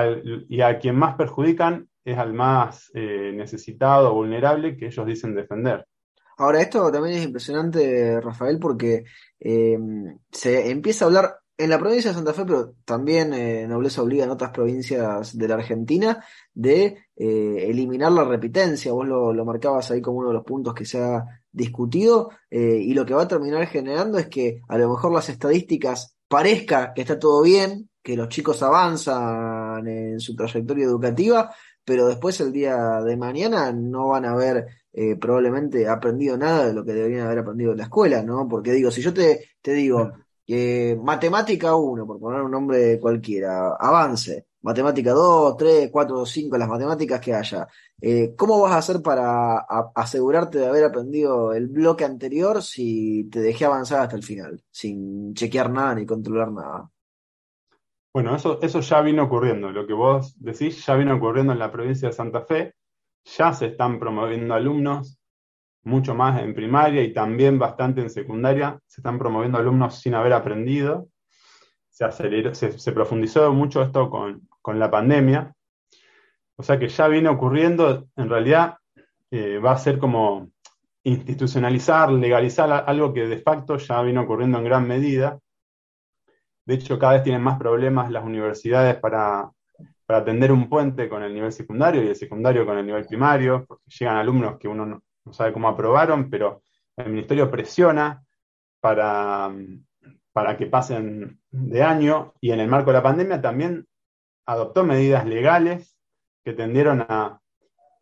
y 0.48 0.60
a 0.62 0.78
quien 0.78 0.96
más 0.96 1.16
perjudican 1.16 1.88
es 2.04 2.16
al 2.16 2.32
más 2.32 2.90
eh, 2.94 3.32
necesitado, 3.34 4.14
vulnerable, 4.14 4.78
que 4.78 4.86
ellos 4.86 5.04
dicen 5.04 5.34
defender. 5.34 5.84
Ahora, 6.38 6.62
esto 6.62 6.90
también 6.92 7.16
es 7.16 7.24
impresionante, 7.24 8.20
Rafael, 8.20 8.60
porque 8.60 9.04
eh, 9.40 9.76
se 10.30 10.70
empieza 10.70 11.04
a 11.04 11.08
hablar 11.08 11.40
en 11.56 11.70
la 11.70 11.80
provincia 11.80 12.10
de 12.10 12.14
Santa 12.14 12.32
Fe, 12.32 12.44
pero 12.44 12.74
también 12.84 13.34
eh, 13.34 13.66
Nobleza 13.66 14.02
obliga 14.02 14.24
en 14.24 14.30
otras 14.30 14.52
provincias 14.52 15.36
de 15.36 15.48
la 15.48 15.54
Argentina, 15.56 16.24
de 16.54 16.96
eh, 17.16 17.64
eliminar 17.68 18.12
la 18.12 18.22
repitencia. 18.22 18.92
Vos 18.92 19.08
lo, 19.08 19.32
lo, 19.32 19.44
marcabas 19.44 19.90
ahí 19.90 20.00
como 20.00 20.18
uno 20.18 20.28
de 20.28 20.34
los 20.34 20.44
puntos 20.44 20.74
que 20.74 20.84
se 20.84 21.02
ha 21.02 21.24
discutido, 21.50 22.30
y 22.50 22.94
lo 22.94 23.04
que 23.04 23.14
va 23.14 23.22
a 23.22 23.28
terminar 23.28 23.66
generando 23.66 24.16
es 24.16 24.28
que 24.28 24.60
a 24.68 24.78
lo 24.78 24.90
mejor 24.90 25.12
las 25.12 25.28
estadísticas 25.28 26.16
parezca 26.28 26.92
que 26.94 27.00
está 27.00 27.18
todo 27.18 27.42
bien, 27.42 27.90
que 28.00 28.16
los 28.16 28.28
chicos 28.28 28.62
avanzan 28.62 29.88
en 29.88 30.20
su 30.20 30.36
trayectoria 30.36 30.84
educativa, 30.84 31.52
pero 31.84 32.06
después 32.06 32.38
el 32.40 32.52
día 32.52 33.00
de 33.00 33.16
mañana 33.16 33.72
no 33.72 34.08
van 34.08 34.26
a 34.26 34.36
ver 34.36 34.66
eh, 35.00 35.14
probablemente 35.14 35.88
aprendido 35.88 36.36
nada 36.36 36.66
de 36.66 36.72
lo 36.72 36.84
que 36.84 36.92
deberían 36.92 37.26
haber 37.26 37.38
aprendido 37.38 37.70
en 37.70 37.78
la 37.78 37.84
escuela, 37.84 38.20
¿no? 38.20 38.48
Porque 38.48 38.72
digo, 38.72 38.90
si 38.90 39.00
yo 39.00 39.14
te, 39.14 39.50
te 39.62 39.72
digo, 39.72 40.10
que 40.44 40.98
matemática 41.00 41.76
1, 41.76 42.04
por 42.04 42.18
poner 42.18 42.42
un 42.42 42.50
nombre 42.50 42.98
cualquiera, 42.98 43.76
avance, 43.78 44.46
matemática 44.62 45.12
2, 45.12 45.56
3, 45.56 45.90
4, 45.92 46.26
5, 46.26 46.58
las 46.58 46.68
matemáticas 46.68 47.20
que 47.20 47.32
haya, 47.32 47.68
eh, 48.00 48.34
¿cómo 48.36 48.60
vas 48.60 48.72
a 48.72 48.78
hacer 48.78 49.00
para 49.00 49.58
asegurarte 49.94 50.58
de 50.58 50.66
haber 50.66 50.82
aprendido 50.82 51.52
el 51.52 51.68
bloque 51.68 52.04
anterior 52.04 52.60
si 52.60 53.28
te 53.30 53.38
dejé 53.38 53.66
avanzar 53.66 54.00
hasta 54.00 54.16
el 54.16 54.24
final, 54.24 54.60
sin 54.68 55.32
chequear 55.32 55.70
nada 55.70 55.94
ni 55.94 56.06
controlar 56.06 56.50
nada? 56.50 56.90
Bueno, 58.12 58.34
eso, 58.34 58.58
eso 58.60 58.80
ya 58.80 59.00
vino 59.00 59.22
ocurriendo. 59.22 59.70
Lo 59.70 59.86
que 59.86 59.92
vos 59.92 60.34
decís 60.40 60.84
ya 60.84 60.96
vino 60.96 61.14
ocurriendo 61.14 61.52
en 61.52 61.60
la 61.60 61.70
provincia 61.70 62.08
de 62.08 62.14
Santa 62.14 62.40
Fe. 62.40 62.74
Ya 63.24 63.52
se 63.52 63.66
están 63.66 63.98
promoviendo 63.98 64.54
alumnos, 64.54 65.18
mucho 65.82 66.14
más 66.14 66.40
en 66.42 66.54
primaria 66.54 67.02
y 67.02 67.12
también 67.12 67.58
bastante 67.58 68.00
en 68.00 68.10
secundaria. 68.10 68.78
Se 68.86 69.00
están 69.00 69.18
promoviendo 69.18 69.58
alumnos 69.58 70.00
sin 70.00 70.14
haber 70.14 70.32
aprendido. 70.32 71.08
Se, 71.90 72.04
aceleró, 72.04 72.54
se, 72.54 72.92
profundizó 72.92 73.52
mucho 73.52 73.82
esto 73.82 74.08
con, 74.08 74.48
con, 74.62 74.78
la 74.78 74.90
pandemia. 74.90 75.52
O 76.56 76.62
sea 76.62 76.78
que 76.78 76.88
ya 76.88 77.08
viene 77.08 77.28
ocurriendo. 77.28 78.08
En 78.16 78.28
realidad 78.28 78.76
eh, 79.30 79.58
va 79.58 79.72
a 79.72 79.78
ser 79.78 79.98
como 79.98 80.50
institucionalizar, 81.02 82.10
legalizar 82.10 82.84
algo 82.86 83.12
que 83.12 83.26
de 83.26 83.38
facto 83.38 83.78
ya 83.78 84.02
vino 84.02 84.22
ocurriendo 84.22 84.58
en 84.58 84.64
gran 84.64 84.86
medida 84.86 85.38
de 86.68 86.74
hecho, 86.74 86.98
cada 86.98 87.14
vez 87.14 87.22
tienen 87.22 87.40
más 87.40 87.58
problemas 87.58 88.10
las 88.10 88.22
universidades 88.22 88.94
para, 88.96 89.50
para 90.08 90.20
atender 90.20 90.50
un 90.50 90.70
puente 90.70 91.06
con 91.06 91.22
el 91.22 91.34
nivel 91.34 91.52
secundario 91.52 92.02
y 92.02 92.08
el 92.08 92.16
secundario 92.16 92.64
con 92.64 92.78
el 92.78 92.86
nivel 92.86 93.04
primario, 93.04 93.66
porque 93.66 93.90
llegan 93.90 94.16
alumnos 94.16 94.56
que 94.58 94.66
uno 94.66 94.86
no, 94.86 95.02
sabe 95.32 95.52
cómo 95.52 95.68
aprobaron, 95.68 96.30
pero 96.30 96.62
el 96.96 97.10
ministerio 97.10 97.50
presiona 97.50 98.24
para, 98.80 99.54
para 100.32 100.56
que 100.56 100.64
pasen 100.64 101.38
de 101.50 101.82
año 101.82 102.32
y 102.40 102.52
en 102.52 102.60
el 102.60 102.68
marco 102.68 102.88
de 102.88 102.96
la 102.96 103.02
pandemia 103.02 103.42
también 103.42 103.86
adoptó 104.46 104.82
medidas 104.82 105.26
legales 105.26 105.98
que 106.42 106.54
tendieron 106.54 107.04
a 107.06 107.42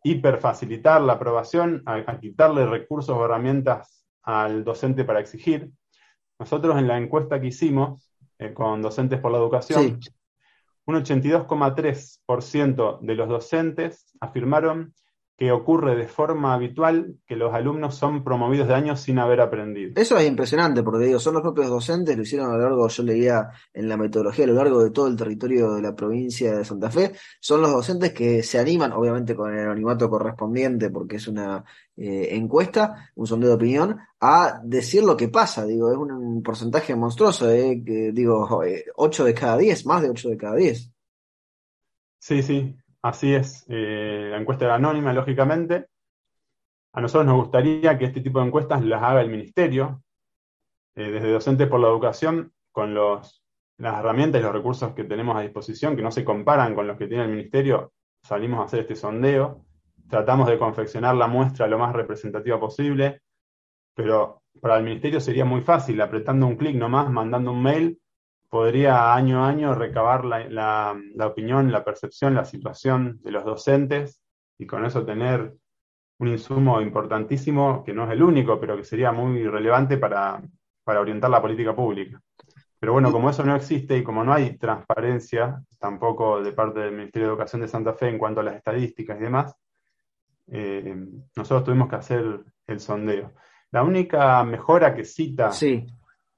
hiperfacilitar 0.01 1.01
la 1.01 1.13
aprobación, 1.13 1.83
a, 1.85 1.95
a, 1.95 2.19
quitarle 2.21 2.65
recursos 2.65 3.17
o 3.17 3.25
herramientas 3.25 4.07
al 4.23 4.63
docente 4.63 5.03
para 5.03 5.19
exigir. 5.19 5.73
Nosotros 6.39 6.77
en 6.77 6.87
la 6.87 6.97
encuesta 6.97 7.41
que 7.41 7.47
hicimos 7.47 8.13
eh, 8.39 8.53
con 8.53 8.81
docentes 8.81 9.19
por 9.19 9.33
la 9.33 9.39
educación, 9.39 9.99
un 10.87 10.95
82,3% 10.95 12.99
de 13.01 13.15
los 13.15 13.29
docentes 13.29 14.17
afirmaron 14.21 14.93
que 15.37 15.51
ocurre 15.51 15.95
de 15.95 16.07
forma 16.07 16.55
habitual 16.55 17.15
que 17.27 17.35
los 17.35 17.53
alumnos 17.53 17.93
son 17.93 18.23
promovidos 18.23 18.67
de 18.67 18.73
años 18.73 19.01
sin 19.01 19.19
haber 19.19 19.39
aprendido. 19.39 19.91
Eso 19.95 20.17
es 20.17 20.27
impresionante, 20.27 20.81
porque 20.81 21.05
digo, 21.05 21.19
son 21.19 21.35
los 21.35 21.43
propios 21.43 21.67
docentes, 21.67 22.17
lo 22.17 22.23
hicieron 22.23 22.49
a 22.49 22.57
lo 22.57 22.63
largo, 22.63 22.87
yo 22.87 23.03
leía 23.03 23.51
en 23.71 23.87
la 23.87 23.97
metodología, 23.97 24.45
a 24.45 24.47
lo 24.47 24.55
largo 24.55 24.83
de 24.83 24.89
todo 24.89 25.07
el 25.07 25.15
territorio 25.15 25.73
de 25.73 25.83
la 25.83 25.95
provincia 25.95 26.57
de 26.57 26.65
Santa 26.65 26.89
Fe, 26.89 27.13
son 27.39 27.61
los 27.61 27.71
docentes 27.71 28.13
que 28.13 28.41
se 28.41 28.57
animan, 28.57 28.93
obviamente 28.93 29.35
con 29.35 29.53
el 29.53 29.59
anonimato 29.59 30.09
correspondiente, 30.09 30.89
porque 30.89 31.17
es 31.17 31.27
una 31.27 31.63
eh, 31.95 32.29
encuesta, 32.31 33.11
un 33.13 33.27
sondeo 33.27 33.49
de 33.49 33.55
opinión, 33.55 33.97
a 34.19 34.59
decir 34.63 35.03
lo 35.03 35.15
que 35.15 35.29
pasa, 35.29 35.65
digo, 35.65 35.91
es 35.91 35.97
un, 35.97 36.41
porcentaje 36.41 36.95
monstruoso, 36.95 37.51
eh, 37.51 37.83
que, 37.85 38.11
digo, 38.11 38.63
8 38.95 39.23
de 39.23 39.33
cada 39.35 39.57
10, 39.57 39.85
más 39.85 40.01
de 40.01 40.09
8 40.09 40.29
de 40.29 40.37
cada 40.37 40.55
10. 40.55 40.91
Sí, 42.19 42.41
sí, 42.41 42.75
Así 43.07 43.33
es, 43.33 43.65
eh, 43.69 44.27
la 44.31 44.37
encuesta 44.37 44.65
era 44.65 44.75
anónima, 44.75 45.13
lógicamente. 45.13 45.87
A 46.91 46.99
nosotros 46.99 47.25
nos 47.25 47.37
gustaría 47.37 47.97
que 47.97 48.03
este 48.03 48.19
tipo 48.19 48.41
de 48.41 48.47
encuestas 48.47 48.83
las 48.83 49.01
haga 49.01 49.21
el 49.21 49.29
Ministerio, 49.29 50.03
eh, 50.93 51.09
desde 51.09 51.31
Docentes 51.31 51.69
por 51.69 51.79
la 51.79 51.87
Educación, 51.87 52.51
con 52.69 52.93
los, 52.93 53.45
las 53.77 53.99
herramientas 53.99 54.41
y 54.41 54.43
los 54.43 54.51
recursos 54.51 54.91
que 54.93 55.05
tenemos 55.05 55.37
a 55.37 55.39
disposición, 55.39 55.95
que 55.95 56.01
no 56.01 56.11
se 56.11 56.25
comparan 56.25 56.75
con 56.75 56.85
los 56.85 56.97
que 56.97 57.07
tiene 57.07 57.23
el 57.23 57.29
Ministerio, 57.29 57.93
salimos 58.23 58.59
a 58.59 58.63
hacer 58.63 58.81
este 58.81 58.95
sondeo, 58.97 59.65
tratamos 60.09 60.49
de 60.49 60.57
confeccionar 60.57 61.15
la 61.15 61.27
muestra 61.27 61.65
lo 61.65 61.79
más 61.79 61.95
representativa 61.95 62.59
posible, 62.59 63.21
pero 63.95 64.41
para 64.59 64.79
el 64.79 64.83
Ministerio 64.83 65.21
sería 65.21 65.45
muy 65.45 65.61
fácil, 65.61 66.01
apretando 66.01 66.45
un 66.45 66.57
clic 66.57 66.75
nomás, 66.75 67.09
mandando 67.09 67.53
un 67.53 67.63
mail, 67.63 68.01
podría 68.49 69.13
año 69.13 69.43
a 69.43 69.49
año 69.49 69.75
recabar 69.75 70.25
la, 70.25 70.95
opinión, 71.25 71.71
la 71.71 71.83
percepción, 71.83 72.35
la 72.35 72.45
situación 72.45 73.19
de 73.21 73.31
los 73.31 73.45
docentes 73.45 74.21
y 74.57 74.65
con 74.65 74.85
eso 74.85 75.05
tener 75.05 75.53
un 76.19 76.27
insumo 76.29 76.81
importantísimo, 76.81 77.83
que 77.83 77.93
no 77.93 78.05
es 78.05 78.11
el 78.11 78.23
único, 78.23 78.59
pero 78.59 78.75
que 78.75 78.83
sería 78.83 79.11
muy 79.11 79.45
relevante 79.47 79.97
para, 79.97 80.41
orientar 80.85 81.29
la 81.29 81.41
política 81.41 81.75
pública. 81.75 82.19
Pero 82.79 82.93
bueno, 82.93 83.11
como 83.11 83.29
eso 83.29 83.43
no 83.43 83.55
existe 83.55 83.97
y 83.97 84.03
como 84.03 84.23
no 84.23 84.33
hay 84.33 84.57
transparencia 84.57 85.61
tampoco 85.79 86.41
de 86.41 86.53
parte 86.53 86.79
del 86.79 86.91
Ministerio 86.91 87.27
de 87.27 87.33
Educación 87.33 87.61
de 87.61 87.67
Santa 87.67 87.93
Fe 87.93 88.07
en 88.07 88.17
cuanto 88.17 88.39
a 88.39 88.43
las 88.43 88.55
estadísticas 88.55 89.19
y 89.19 89.23
demás, 89.23 89.55
eh, 90.47 90.95
nosotros 91.35 91.65
tuvimos 91.65 91.89
que 91.89 91.95
hacer 91.97 92.39
el 92.67 92.79
sondeo. 92.79 93.33
La 93.71 93.83
única 93.83 94.43
mejora 94.43 94.95
que 94.95 95.03
cita 95.03 95.51
sí 95.51 95.85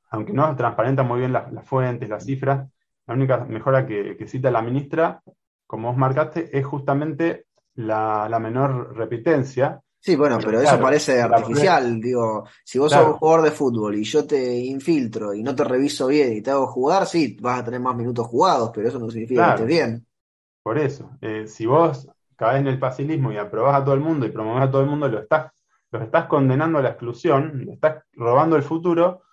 aunque 0.10 0.34
no 0.34 0.56
transparenta 0.56 1.04
muy 1.04 1.20
bien 1.20 1.34
las, 1.34 1.46
fuentes, 1.66 2.10
las 2.10 2.26
cifras, 2.26 2.68
la 3.08 3.14
única 3.14 3.38
mejora 3.46 3.86
que, 3.86 4.16
cita 4.28 4.52
la 4.52 4.62
ministra, 4.62 5.22
como 5.68 5.90
vos 5.90 5.98
marcaste, 5.98 6.58
es 6.58 6.66
justamente 6.66 7.46
la, 7.76 8.38
menor 8.40 8.96
repitencia. 8.96 9.82
Sí, 10.00 10.16
bueno, 10.16 10.40
pero 10.44 10.62
eso 10.62 10.80
parece 10.80 11.22
artificial. 11.22 12.00
Digo, 12.00 12.46
si 12.64 12.80
vos 12.80 12.92
sos 12.92 13.06
un 13.06 13.14
jugador 13.14 13.44
de 13.44 13.52
fútbol 13.52 13.96
y 13.96 14.04
yo 14.04 14.26
te 14.26 14.58
infiltro 14.58 15.34
y 15.34 15.44
no 15.44 15.54
te 15.54 15.64
reviso 15.64 16.08
bien 16.08 16.34
y 16.34 16.42
te 16.42 16.52
hago 16.52 16.68
jugar, 16.68 17.06
sí, 17.06 17.38
vas 17.42 17.60
a 17.60 17.66
tener 17.66 17.82
más 17.82 17.96
minutos 17.96 18.26
jugados, 18.28 18.72
pero 18.74 18.88
eso 18.88 19.00
no 19.00 19.10
significa 19.10 19.48
que 19.48 19.52
estés 19.52 19.68
bien. 19.68 20.06
Por 20.64 20.78
eso, 20.78 21.12
eh, 21.22 21.48
si 21.48 21.66
vos 21.66 22.08
caes 22.36 22.62
en 22.62 22.68
el 22.68 22.80
facilismo 22.80 23.32
y 23.32 23.38
aprobás 23.38 23.82
a 23.82 23.84
todo 23.84 23.94
el 23.94 24.00
mundo 24.00 24.26
y 24.26 24.32
promovés 24.32 24.64
a 24.64 24.72
todo 24.72 24.82
el 24.82 24.90
mundo, 24.90 25.08
lo 25.08 25.20
estás, 25.20 25.52
los 25.92 26.02
estás 26.02 26.26
condenando 26.26 26.80
a 26.80 26.82
la 26.82 26.90
exclusión, 26.90 27.66
le 27.66 27.74
estás 27.74 28.04
robando 28.14 28.56
el 28.56 28.64
futuro 28.64 29.24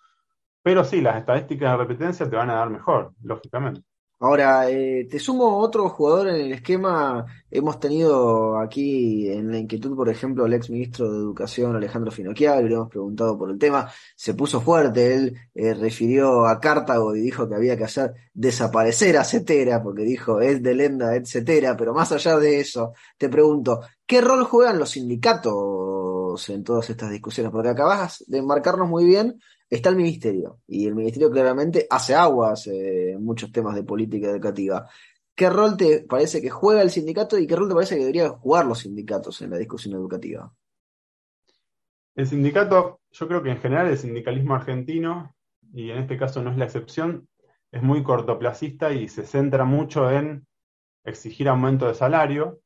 pero 0.67 0.83
sí, 0.83 1.01
las 1.01 1.17
estadísticas 1.19 1.71
de 1.71 1.77
repitencia 1.77 2.29
te 2.29 2.35
van 2.35 2.51
a 2.51 2.55
dar 2.55 2.69
mejor, 2.69 3.13
lógicamente. 3.23 3.83
Ahora, 4.19 4.69
eh, 4.69 5.07
te 5.09 5.21
sumo 5.21 5.59
otro 5.59 5.89
jugador 5.91 6.27
en 6.27 6.41
el 6.41 6.53
esquema. 6.55 7.25
Hemos 7.49 7.79
tenido 7.79 8.59
aquí 8.59 9.31
en 9.31 9.53
la 9.53 9.59
inquietud, 9.59 9.95
por 9.95 10.09
ejemplo, 10.09 10.45
al 10.45 10.55
ex 10.55 10.69
ministro 10.69 11.09
de 11.09 11.19
Educación, 11.19 11.77
Alejandro 11.77 12.11
Finocchiaro, 12.11 12.67
le 12.67 12.75
hemos 12.75 12.89
preguntado 12.89 13.39
por 13.39 13.53
el 13.53 13.61
tema. 13.61 13.89
Se 14.17 14.35
puso 14.35 14.61
fuerte, 14.61 15.15
él 15.15 15.37
eh, 15.55 15.73
refirió 15.73 16.47
a 16.47 16.59
Cartago 16.59 17.15
y 17.15 17.21
dijo 17.21 17.49
que 17.49 17.55
había 17.55 17.77
que 17.77 17.85
hacer 17.85 18.15
desaparecer 18.35 19.19
a 19.19 19.23
Cetera, 19.23 19.81
porque 19.81 20.03
dijo 20.03 20.41
es 20.41 20.61
de 20.65 20.75
lenda, 20.75 21.15
etcétera. 21.15 21.77
Pero 21.77 21.95
más 21.95 22.11
allá 22.11 22.41
de 22.41 22.59
eso, 22.59 22.93
te 23.17 23.29
pregunto, 23.29 23.83
¿qué 24.05 24.21
rol 24.21 24.43
juegan 24.43 24.81
los 24.81 24.91
sindicatos 24.91 26.49
en 26.49 26.65
todas 26.65 26.91
estas 26.91 27.13
discusiones? 27.13 27.53
Porque 27.53 27.69
acabas 27.69 28.25
de 28.27 28.43
marcarnos 28.43 28.89
muy 28.89 29.05
bien 29.05 29.39
está 29.69 29.91
el 29.91 29.97
ministerio, 29.97 30.61
y 30.67 30.87
el 30.87 30.95
ministerio 30.95 31.31
claramente 31.31 31.87
hace 31.91 32.15
aguas 32.15 32.67
en 32.69 33.23
muchos 33.25 33.51
temas 33.51 33.75
de 33.75 33.83
política 33.83 34.29
educativa. 34.29 34.89
¿Qué 35.35 35.51
rol 35.51 35.77
te 35.77 36.05
parece 36.09 36.41
que 36.41 36.51
juega 36.51 36.83
el 36.83 36.91
sindicato 36.91 37.39
y 37.39 37.47
qué 37.47 37.57
rol 37.57 37.69
te 37.69 37.75
parece 37.75 37.95
que 37.97 38.01
deberían 38.01 38.33
jugar 38.33 38.65
los 38.67 38.81
sindicatos 38.81 39.43
en 39.43 39.51
la 39.51 39.59
discusión 39.59 39.95
educativa? 39.95 40.53
El 42.15 42.27
sindicato, 42.27 43.01
yo 43.11 43.29
creo 43.29 43.43
que 43.43 43.51
en 43.51 43.59
general 43.59 43.89
el 43.89 43.99
sindicalismo 43.99 44.55
argentino, 44.55 45.35
y 45.75 45.91
en 45.91 45.99
este 45.99 46.17
caso 46.17 46.43
no 46.43 46.51
es 46.51 46.57
la 46.57 46.65
excepción, 46.65 47.29
es 47.71 47.83
muy 47.83 48.03
cortoplacista 48.03 48.93
y 48.93 49.09
se 49.09 49.27
centra 49.27 49.65
mucho 49.65 50.11
en 50.11 50.47
exigir 51.05 51.49
aumento 51.49 51.87
de 51.87 51.95
salario, 51.95 52.61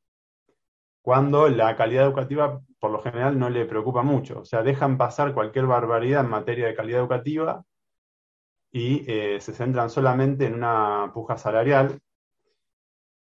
cuando 1.02 1.48
la 1.48 1.76
calidad 1.76 2.04
educativa 2.04 2.60
por 2.78 2.90
lo 2.90 3.00
general 3.00 3.38
no 3.38 3.50
le 3.50 3.66
preocupa 3.66 4.02
mucho. 4.02 4.40
O 4.40 4.44
sea, 4.44 4.62
dejan 4.62 4.98
pasar 4.98 5.34
cualquier 5.34 5.66
barbaridad 5.66 6.24
en 6.24 6.30
materia 6.30 6.66
de 6.66 6.74
calidad 6.74 7.00
educativa 7.00 7.62
y 8.72 9.04
eh, 9.06 9.40
se 9.40 9.52
centran 9.52 9.90
solamente 9.90 10.46
en 10.46 10.54
una 10.54 11.10
puja 11.12 11.36
salarial. 11.36 12.00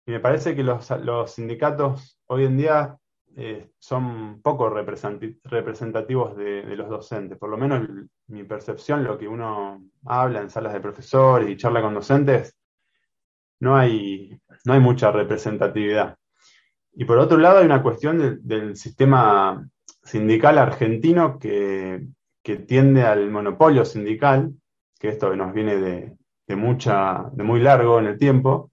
Y 0.05 0.11
me 0.11 0.19
parece 0.19 0.55
que 0.55 0.63
los, 0.63 0.87
sindicatos 1.31 2.19
hoy 2.27 2.45
en 2.45 2.57
día 2.57 2.97
eh, 3.35 3.71
son 3.77 4.41
poco 4.41 4.69
representativos 4.69 6.35
de, 6.35 6.63
los 6.75 6.89
docentes. 6.89 7.37
Por 7.37 7.49
lo 7.49 7.57
menos 7.57 7.87
mi 8.27 8.43
percepción, 8.43 9.03
lo 9.03 9.17
que 9.17 9.27
uno 9.27 9.83
habla 10.05 10.41
en 10.41 10.49
salas 10.49 10.73
de 10.73 10.81
profesores 10.81 11.49
y 11.49 11.57
charla 11.57 11.81
con 11.81 11.93
docentes, 11.93 12.57
no 13.59 13.75
hay, 13.75 14.39
no 14.65 14.73
hay 14.73 14.79
mucha 14.79 15.11
representatividad. 15.11 16.17
Y 16.93 17.05
por 17.05 17.17
otro 17.17 17.37
lado 17.37 17.59
hay 17.59 17.65
una 17.65 17.81
cuestión 17.81 18.39
del 18.43 18.75
sistema 18.75 19.67
sindical 20.03 20.57
argentino 20.57 21.39
que, 21.39 22.07
tiende 22.67 23.03
al 23.03 23.29
monopolio 23.29 23.85
sindical, 23.85 24.51
que 24.99 25.09
esto 25.09 25.35
nos 25.35 25.53
viene 25.53 25.77
de, 25.77 26.55
mucha, 26.55 27.29
de 27.31 27.43
muy 27.43 27.61
largo 27.61 27.99
en 27.99 28.07
el 28.07 28.17
tiempo, 28.17 28.71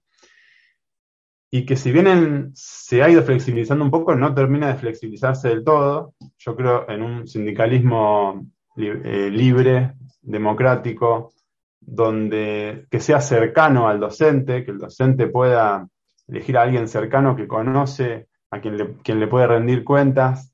y 1.51 1.65
que 1.65 1.75
si 1.75 1.91
bien 1.91 2.51
se 2.53 3.01
ha 3.01 3.09
ido 3.09 3.23
flexibilizando 3.23 3.83
un 3.83 3.91
poco, 3.91 4.15
no 4.15 4.33
termina 4.35 4.67
de 4.67 4.75
flexibilizarse 4.75 5.49
del 5.49 5.63
todo. 5.63 6.13
Yo 6.37 6.55
creo 6.55 6.87
en 6.89 7.01
un 7.01 7.27
sindicalismo 7.27 8.45
eh, 8.75 9.29
libre, 9.31 9.93
democrático, 10.21 11.31
donde 11.79 12.85
que 12.91 12.99
sea 12.99 13.21
cercano 13.21 13.87
al 13.87 13.99
docente, 13.99 14.63
que 14.63 14.71
el 14.71 14.77
docente 14.77 15.27
pueda 15.27 15.87
elegir 16.29 16.57
a 16.57 16.63
alguien 16.63 16.87
cercano 16.87 17.35
que 17.35 17.47
conoce, 17.47 18.29
a 18.51 18.61
quien 18.61 18.77
le, 18.77 18.97
quien 18.97 19.19
le 19.19 19.27
puede 19.27 19.47
rendir 19.47 19.83
cuentas. 19.83 20.53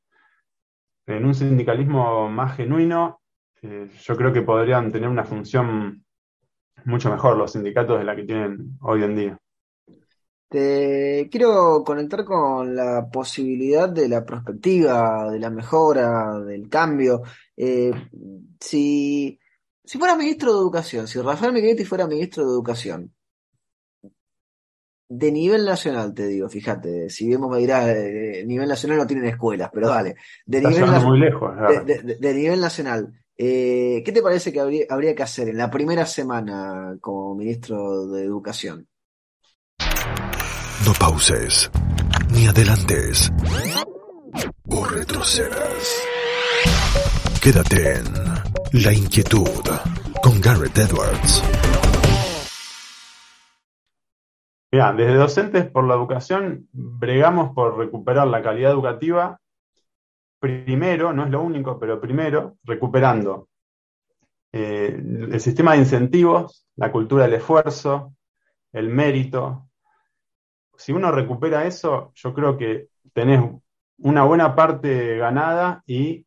En 1.06 1.26
un 1.26 1.36
sindicalismo 1.36 2.30
más 2.30 2.56
genuino, 2.56 3.22
eh, 3.62 3.90
yo 4.02 4.18
creo 4.18 4.34
que 4.34 4.42
podrían 4.42 4.92
tener 4.92 5.10
una 5.10 5.24
función 5.24 6.04
mucho 6.86 7.10
mejor 7.12 7.38
los 7.38 7.52
sindicatos 7.52 8.00
de 8.00 8.06
la 8.06 8.16
que 8.16 8.24
tienen 8.24 8.78
hoy 8.82 9.04
en 9.04 9.16
día. 9.16 9.38
Te 10.48 11.28
quiero 11.32 11.84
conectar 11.84 12.24
con 12.24 12.76
la 12.76 13.10
posibilidad 13.12 13.90
de 13.90 14.08
la 14.08 14.24
perspectiva, 14.24 15.30
de 15.32 15.40
la 15.40 15.50
mejora, 15.50 16.40
del 16.40 16.70
cambio. 16.70 17.24
Eh, 17.58 17.92
si, 18.60 19.40
si 19.84 19.98
fuera 19.98 20.16
ministro 20.16 20.54
de 20.54 20.60
Educación, 20.60 21.08
si 21.08 21.20
Rafael 21.20 21.52
Michetti 21.52 21.84
fuera 21.84 22.08
ministro 22.08 22.46
de 22.46 22.52
Educación, 22.52 23.12
de 25.08 25.32
nivel 25.32 25.66
nacional, 25.66 26.14
te 26.14 26.28
digo, 26.28 26.50
fíjate, 26.50 27.10
si 27.10 27.30
vemos 27.30 27.52
me 27.52 27.60
dirás, 27.60 27.86
de 27.86 28.44
nivel 28.46 28.68
nacional 28.68 28.98
no 28.98 29.08
tienen 29.08 29.26
escuelas, 29.26 29.70
pero 29.74 29.90
dale, 29.90 30.16
de 30.46 30.62
nivel, 30.62 30.90
muy 31.02 31.20
lejos, 31.20 31.52
de, 31.86 32.34
nivel 32.34 32.60
nacional, 32.60 33.14
eh, 33.38 34.02
¿qué 34.04 34.12
te 34.12 34.22
parece 34.22 34.52
que 34.52 34.60
habría, 34.60 34.86
habría 34.90 35.14
que 35.14 35.24
hacer 35.24 35.50
en 35.50 35.58
la 35.58 35.70
primera 35.70 36.06
semana 36.06 36.98
como 37.00 37.36
ministro 37.36 38.08
de 38.08 38.24
Educación? 38.24 38.88
No 40.86 40.94
pauses, 41.00 41.70
ni 42.34 42.48
adelantes, 42.48 43.32
o 44.70 44.86
retrocedas. 44.86 46.04
Quédate 47.42 47.94
en 47.98 48.84
La 48.84 48.92
Inquietud 48.92 49.62
con 50.22 50.42
Garrett 50.42 50.78
Edwards. 50.78 51.44
Mira, 54.76 54.92
desde 54.92 55.14
Docentes 55.14 55.72
por 55.72 55.86
la 55.86 55.94
Educación 55.94 56.68
bregamos 56.74 57.56
por 57.56 57.78
recuperar 57.78 58.28
la 58.28 58.44
calidad 58.44 58.74
educativa, 58.74 59.40
primero, 60.38 61.14
no 61.14 61.24
es 61.24 61.30
lo 61.30 61.42
único, 61.42 61.80
pero 61.80 62.02
primero, 62.02 62.58
recuperando 62.66 63.48
eh, 64.52 64.94
el 65.32 65.40
sistema 65.40 65.72
de 65.72 65.78
incentivos, 65.78 66.68
la 66.76 66.92
cultura 66.92 67.24
del 67.24 67.36
esfuerzo, 67.36 68.16
el 68.74 68.90
mérito, 68.90 69.70
si 70.76 70.92
uno 70.92 71.10
recupera 71.10 71.66
eso, 71.66 72.12
yo 72.14 72.34
creo 72.34 72.58
que 72.58 72.90
tenés 73.14 73.50
una 74.00 74.26
buena 74.26 74.56
parte 74.58 75.16
ganada 75.16 75.84
y 75.88 76.26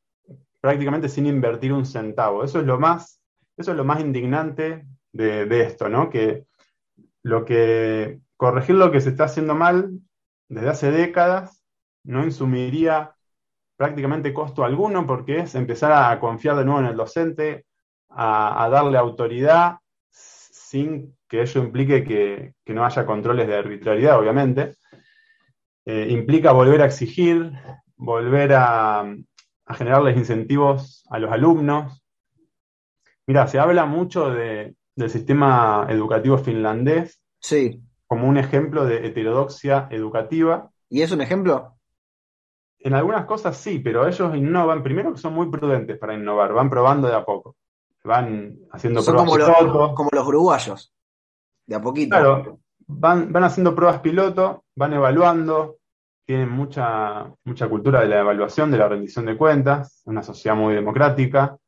prácticamente 0.62 1.10
sin 1.10 1.26
invertir 1.26 1.74
un 1.74 1.84
centavo. 1.84 2.44
Eso 2.44 2.60
es 2.60 2.64
lo 2.64 2.80
más, 2.80 3.20
eso 3.58 3.72
es 3.72 3.76
lo 3.76 3.84
más 3.84 4.00
indignante 4.00 4.86
de, 5.12 5.60
esto, 5.60 5.90
¿no? 5.90 6.08
Que 6.08 6.46
lo 7.22 7.44
que 7.44 8.22
corregir 8.38 8.76
lo 8.76 8.90
que 8.90 9.02
se 9.02 9.10
está 9.10 9.24
haciendo 9.24 9.54
mal 9.54 9.90
desde 10.48 10.70
hace 10.70 10.90
décadas 10.90 11.62
no 12.04 12.24
insumiría 12.24 13.14
prácticamente 13.76 14.32
costo 14.32 14.64
alguno 14.64 15.06
porque 15.06 15.40
es 15.40 15.54
empezar 15.54 15.92
a 15.92 16.18
confiar 16.18 16.56
de 16.56 16.64
nuevo 16.64 16.80
en 16.80 16.86
el 16.86 16.96
docente, 16.96 17.66
a 18.08 18.66
darle 18.72 18.96
autoridad 18.96 19.76
sin 20.10 21.16
que 21.28 21.42
ello 21.42 21.62
implique 21.62 22.04
que, 22.04 22.74
no 22.74 22.84
haya 22.84 23.06
controles 23.06 23.46
de 23.46 23.56
arbitrariedad, 23.56 24.18
obviamente. 24.18 24.76
Eh, 25.84 26.08
implica 26.10 26.52
volver 26.52 26.82
a 26.82 26.86
exigir, 26.86 27.52
volver 27.96 28.52
a, 28.54 29.14
generarles 29.70 30.16
incentivos 30.16 31.04
a 31.10 31.18
los 31.18 31.30
alumnos. 31.30 32.02
Mira, 33.26 33.46
se 33.46 33.58
habla 33.58 33.84
mucho 33.84 34.30
del 34.30 34.74
sistema 35.10 35.86
educativo 35.90 36.38
finlandés 36.38 37.22
sí. 37.40 37.82
Como 38.08 38.26
un 38.26 38.38
ejemplo 38.38 38.84
de 38.84 39.06
heterodoxia 39.06 39.86
educativa. 39.90 40.70
¿Y 40.88 41.02
es 41.02 41.12
un 41.12 41.20
ejemplo? 41.20 41.74
En 42.80 42.94
algunas 42.94 43.26
cosas 43.26 43.56
sí, 43.56 43.78
pero 43.78 44.08
ellos 44.08 44.34
innovan, 44.34 44.82
primero 44.82 45.12
que 45.12 45.18
son 45.18 45.34
muy 45.34 45.50
prudentes 45.50 45.98
para 45.98 46.14
innovar, 46.14 46.52
van 46.52 46.70
probando 46.70 47.06
de 47.06 47.14
a 47.14 47.24
poco. 47.24 47.56
Van 48.04 48.56
haciendo 48.72 49.04
pruebas 49.04 49.24
como 49.60 49.94
como 49.94 50.10
los 50.12 50.26
uruguayos 50.26 50.92
de 51.66 51.76
a 51.76 51.82
poquito. 51.82 52.16
Claro, 52.16 52.58
van, 52.86 53.30
van 53.32 53.44
haciendo 53.44 53.74
pruebas 53.74 54.00
piloto, 54.00 54.64
van 54.74 54.94
evaluando, 54.94 55.76
tienen 56.24 56.50
mucha, 56.50 57.30
mucha 57.44 57.68
cultura 57.68 58.00
de 58.00 58.08
la 58.08 58.20
evaluación, 58.20 58.70
de 58.70 58.78
la 58.78 58.88
rendición 58.88 59.26
de 59.26 59.36
cuentas, 59.36 60.02
una 60.06 60.22
sociedad 60.22 60.56
muy 60.56 60.74
democrática, 60.74 61.58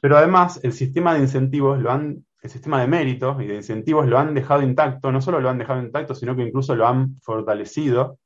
pero 0.00 0.16
además 0.16 0.60
el 0.62 0.72
sistema 0.72 1.14
de 1.14 1.20
incentivos 1.20 1.80
lo 1.80 1.90
han, 1.90 2.24
el 2.40 2.50
sistema 2.50 2.80
de 2.80 2.86
méritos 2.86 3.40
y 3.42 3.46
de 3.46 3.56
incentivos 3.56 4.06
lo 4.06 4.18
han 4.18 4.34
dejado 4.34 4.62
intacto, 4.62 5.10
no 5.10 5.20
solo 5.20 5.40
lo 5.40 5.50
han 5.50 5.58
dejado 5.58 5.82
intacto, 5.82 6.14
sino 6.14 6.36
que 6.36 6.42
incluso 6.42 6.74
lo 6.74 6.86
han 6.86 7.16
fortalecido. 7.20 8.18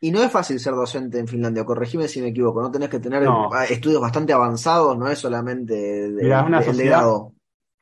Y 0.00 0.10
no 0.10 0.22
es 0.22 0.32
fácil 0.32 0.58
ser 0.58 0.74
docente 0.74 1.18
en 1.18 1.28
Finlandia, 1.28 1.64
corregime 1.64 2.08
si 2.08 2.22
me 2.22 2.28
equivoco, 2.28 2.62
no 2.62 2.70
tenés 2.70 2.88
que 2.88 3.00
tener 3.00 3.22
estudios 3.68 4.00
bastante 4.00 4.32
avanzados, 4.32 4.96
no 4.96 5.08
es 5.08 5.18
solamente 5.18 5.74
de, 5.74 6.42
una 6.42 6.62
sociedad, 6.62 7.04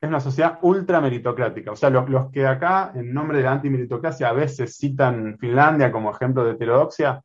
es 0.01 0.07
una 0.07 0.19
sociedad 0.19 0.59
ultra 0.61 1.01
meritocrática. 1.01 1.71
O 1.71 1.75
sea, 1.75 1.89
los, 1.89 2.29
que 2.31 2.45
acá, 2.45 2.91
en 2.93 3.13
nombre 3.13 3.37
de 3.37 3.45
la 3.45 3.53
antimeritocracia, 3.53 4.29
a 4.29 4.33
veces 4.33 4.77
citan 4.77 5.37
Finlandia 5.39 5.91
como 5.91 6.11
ejemplo 6.11 6.43
de 6.43 6.51
heterodoxia, 6.51 7.21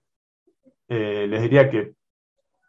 eh, 0.88 1.26
les 1.28 1.42
diría 1.42 1.68
que 1.68 1.94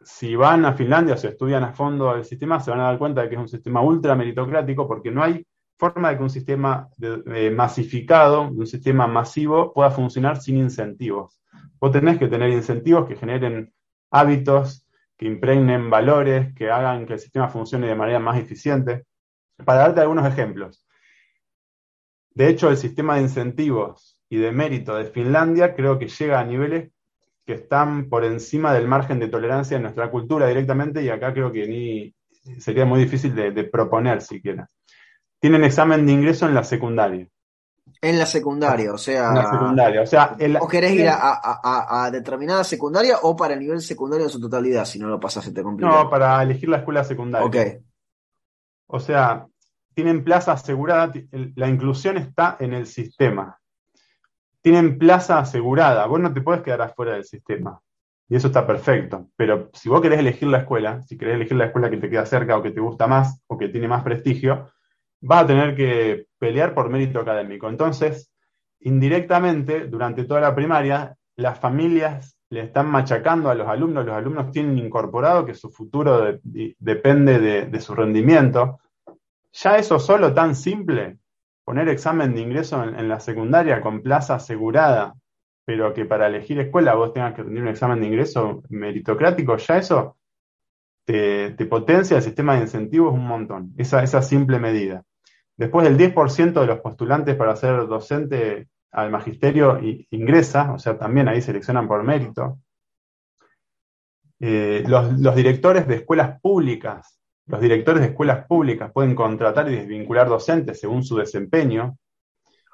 si 0.02 0.36
van 0.36 0.64
a 0.64 0.74
Finlandia 0.74 1.14
o 1.14 1.16
se 1.16 1.28
estudian 1.28 1.64
a 1.64 1.72
fondo 1.72 2.14
el 2.14 2.24
sistema, 2.24 2.60
se 2.60 2.70
van 2.70 2.80
a 2.80 2.84
dar 2.84 2.98
cuenta 2.98 3.22
de 3.22 3.28
que 3.28 3.34
es 3.34 3.40
un 3.40 3.48
sistema 3.48 3.82
ultra 3.82 4.14
meritocrático 4.14 4.86
porque 4.86 5.10
no 5.10 5.22
hay 5.22 5.44
forma 5.78 6.10
de 6.10 6.16
que 6.16 6.22
un 6.22 6.30
sistema 6.30 6.88
masificado, 7.52 8.42
un 8.42 8.66
sistema 8.66 9.06
masivo, 9.06 9.72
pueda 9.72 9.90
funcionar 9.90 10.40
sin 10.40 10.56
incentivos. 10.56 11.40
Vos 11.80 11.92
tenés 11.92 12.18
que 12.18 12.28
tener 12.28 12.50
incentivos 12.50 13.06
que 13.06 13.16
generen 13.16 13.72
hábitos, 14.10 14.86
que 15.16 15.26
impregnen 15.26 15.90
valores, 15.90 16.54
que 16.54 16.70
hagan 16.70 17.06
que 17.06 17.14
el 17.14 17.18
sistema 17.18 17.48
funcione 17.48 17.86
de 17.86 17.94
manera 17.94 18.18
más 18.18 18.38
eficiente. 18.38 19.04
Para 19.64 19.80
darte 19.80 20.00
algunos 20.00 20.26
ejemplos. 20.26 20.86
De 22.34 22.48
hecho, 22.48 22.68
el 22.68 22.76
sistema 22.76 23.16
de 23.16 23.22
incentivos 23.22 24.20
y 24.28 24.36
de 24.36 24.52
mérito 24.52 24.94
de 24.94 25.06
Finlandia 25.06 25.74
creo 25.74 25.98
que 25.98 26.08
llega 26.08 26.38
a 26.38 26.44
niveles 26.44 26.90
que 27.46 27.54
están 27.54 28.08
por 28.08 28.24
encima 28.24 28.74
del 28.74 28.88
margen 28.88 29.20
de 29.20 29.28
tolerancia 29.28 29.76
en 29.76 29.84
nuestra 29.84 30.10
cultura 30.10 30.48
directamente 30.48 31.02
y 31.02 31.08
acá 31.08 31.32
creo 31.32 31.52
que 31.52 31.66
ni 31.66 32.14
sería 32.60 32.84
muy 32.84 33.00
difícil 33.00 33.34
de, 33.34 33.64
proponer 33.64 34.20
siquiera. 34.20 34.68
Tienen 35.46 35.62
examen 35.62 36.04
de 36.04 36.12
ingreso 36.12 36.48
en 36.48 36.54
la 36.54 36.64
secundaria. 36.64 37.24
En 38.00 38.18
la 38.18 38.26
secundaria, 38.26 38.92
o 38.92 38.98
sea. 38.98 39.28
En 39.28 39.34
la 39.36 39.48
secundaria, 39.48 40.02
o 40.02 40.06
sea. 40.06 40.36
¿O 40.60 40.66
querés 40.66 40.90
ir 40.90 41.08
a, 41.08 42.10
determinada 42.10 42.64
secundaria 42.64 43.18
o 43.22 43.36
para 43.36 43.54
el 43.54 43.60
nivel 43.60 43.80
secundario 43.80 44.26
en 44.26 44.32
su 44.32 44.40
totalidad? 44.40 44.84
Si 44.84 44.98
no 44.98 45.06
lo 45.06 45.20
pasas, 45.20 45.44
se 45.44 45.52
te 45.52 45.62
complica. 45.62 45.88
No, 45.88 46.10
para 46.10 46.42
elegir 46.42 46.68
la 46.68 46.78
escuela 46.78 47.04
secundaria. 47.04 47.46
Ok. 47.46 47.56
O 48.88 48.98
sea, 48.98 49.46
tienen 49.94 50.24
plaza 50.24 50.50
asegurada, 50.50 51.12
la 51.30 51.68
inclusión 51.68 52.16
está 52.16 52.56
en 52.58 52.72
el 52.72 52.88
sistema. 52.88 53.60
Tienen 54.62 54.98
plaza 54.98 55.38
asegurada, 55.38 56.06
vos 56.06 56.18
no 56.18 56.34
te 56.34 56.40
puedes 56.40 56.64
quedar 56.64 56.82
afuera 56.82 57.12
del 57.12 57.24
sistema. 57.24 57.80
Y 58.28 58.34
eso 58.34 58.48
está 58.48 58.66
perfecto. 58.66 59.28
Pero 59.36 59.70
si 59.74 59.88
vos 59.88 60.00
querés 60.00 60.18
elegir 60.18 60.48
la 60.48 60.58
escuela, 60.58 61.02
si 61.02 61.16
querés 61.16 61.36
elegir 61.36 61.56
la 61.56 61.66
escuela 61.66 61.88
que 61.88 61.98
te 61.98 62.10
queda 62.10 62.26
cerca 62.26 62.56
o 62.58 62.64
que 62.64 62.72
te 62.72 62.80
gusta 62.80 63.06
más 63.06 63.44
o 63.46 63.56
que 63.56 63.68
tiene 63.68 63.86
más 63.86 64.02
prestigio, 64.02 64.72
vas 65.20 65.44
a 65.44 65.46
tener 65.46 65.74
que 65.74 66.26
pelear 66.38 66.74
por 66.74 66.90
mérito 66.90 67.20
académico. 67.20 67.68
Entonces, 67.68 68.30
indirectamente, 68.80 69.86
durante 69.86 70.24
toda 70.24 70.40
la 70.40 70.54
primaria, 70.54 71.16
las 71.36 71.58
familias 71.58 72.36
le 72.50 72.62
están 72.62 72.88
machacando 72.88 73.50
a 73.50 73.54
los 73.54 73.68
alumnos, 73.68 74.06
los 74.06 74.14
alumnos 74.14 74.50
tienen 74.50 74.78
incorporado 74.78 75.44
que 75.44 75.54
su 75.54 75.70
futuro 75.70 76.38
depende 76.42 77.66
de, 77.66 77.80
su 77.80 77.94
rendimiento. 77.94 78.78
Ya 79.52 79.76
eso 79.76 79.98
solo 79.98 80.32
tan 80.32 80.54
simple, 80.54 81.18
poner 81.64 81.88
examen 81.88 82.34
de 82.34 82.42
ingreso 82.42 82.82
en, 82.84 83.08
la 83.08 83.18
secundaria 83.18 83.80
con 83.80 84.02
plaza 84.02 84.36
asegurada, 84.36 85.14
pero 85.64 85.92
que 85.92 86.04
para 86.04 86.28
elegir 86.28 86.60
escuela 86.60 86.94
vos 86.94 87.12
tengas 87.12 87.34
que 87.34 87.42
rendir 87.42 87.62
un 87.62 87.68
examen 87.68 88.00
de 88.00 88.06
ingreso 88.06 88.62
meritocrático, 88.68 89.56
ya 89.56 89.78
eso 89.78 90.16
te, 91.06 91.66
potencia 91.66 92.16
el 92.16 92.22
sistema 92.22 92.54
de 92.54 92.62
incentivos 92.62 93.14
un 93.14 93.26
montón, 93.26 93.72
esa, 93.78 94.02
esa 94.02 94.22
simple 94.22 94.58
medida. 94.58 95.04
Después 95.56 95.88
del 95.88 95.96
10% 95.96 96.60
de 96.60 96.66
los 96.66 96.80
postulantes 96.80 97.36
para 97.36 97.56
ser 97.56 97.86
docente 97.86 98.68
al 98.90 99.10
magisterio 99.10 99.78
ingresa, 100.10 100.72
o 100.72 100.78
sea, 100.78 100.98
también 100.98 101.28
ahí 101.28 101.40
seleccionan 101.40 101.88
por 101.88 102.02
mérito. 102.02 102.58
Eh, 104.40 104.84
los, 104.86 105.34
directores 105.34 105.86
de 105.86 105.96
escuelas 105.96 106.40
públicas, 106.40 107.18
los 107.46 107.60
directores 107.60 108.02
de 108.02 108.08
escuelas 108.08 108.46
públicas 108.46 108.90
pueden 108.92 109.14
contratar 109.14 109.70
y 109.70 109.76
desvincular 109.76 110.28
docentes 110.28 110.80
según 110.80 111.04
su 111.04 111.16
desempeño. 111.16 111.96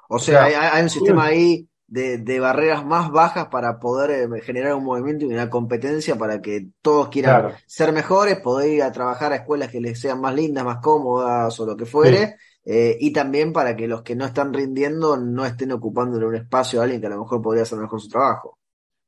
O 0.09 0.19
sea, 0.19 0.43
hay, 0.43 0.83
un 0.83 0.89
sistema 0.89 1.25
ahí 1.25 1.67
de, 1.93 2.39
barreras 2.39 2.83
más 2.83 3.11
bajas 3.11 3.47
para 3.47 3.79
poder 3.79 4.11
eh, 4.11 4.41
generar 4.41 4.73
un 4.73 4.83
movimiento 4.83 5.25
y 5.25 5.33
una 5.33 5.49
competencia 5.49 6.15
para 6.15 6.41
que 6.41 6.69
todos 6.81 7.09
quieran 7.09 7.53
ser 7.67 7.93
mejores, 7.93 8.39
poder 8.39 8.73
ir 8.73 8.83
a 8.83 8.91
trabajar 8.91 9.31
a 9.31 9.37
escuelas 9.37 9.69
que 9.69 9.79
les 9.79 9.99
sean 9.99 10.19
más 10.19 10.33
lindas, 10.33 10.65
más 10.65 10.79
cómodas 10.79 11.59
o 11.59 11.65
lo 11.65 11.77
que 11.77 11.85
fuere. 11.85 12.37
Eh, 12.65 12.97
y 12.99 13.11
también 13.13 13.53
para 13.53 13.75
que 13.75 13.87
los 13.87 14.01
que 14.01 14.15
no 14.15 14.25
están 14.25 14.53
rindiendo 14.53 15.17
no 15.17 15.45
estén 15.45 15.71
ocupando 15.73 16.25
un 16.25 16.35
espacio 16.35 16.79
a 16.79 16.83
alguien 16.83 17.01
que 17.01 17.07
a 17.07 17.11
lo 17.11 17.19
mejor 17.19 17.41
podría 17.41 17.63
hacer 17.63 17.77
mejor 17.77 18.01
su 18.01 18.09
trabajo. 18.09 18.57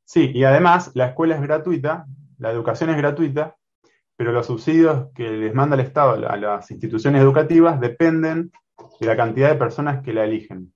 Sí, 0.03 0.31
y 0.33 0.43
además 0.43 0.91
la 0.93 1.07
escuela 1.07 1.35
es 1.35 1.41
gratuita, 1.41 2.05
la 2.37 2.51
educación 2.51 2.91
es 2.91 2.97
gratuita, 2.97 3.55
pero 4.15 4.31
los 4.31 4.45
subsidios 4.45 5.07
que 5.15 5.27
les 5.29 5.53
manda 5.53 5.75
el 5.75 5.81
Estado 5.81 6.29
a 6.29 6.37
las 6.37 6.69
instituciones 6.69 7.21
educativas 7.21 7.79
dependen 7.79 8.51
de 8.99 9.07
la 9.07 9.15
cantidad 9.15 9.49
de 9.49 9.55
personas 9.55 10.03
que 10.03 10.13
la 10.13 10.25
eligen, 10.25 10.74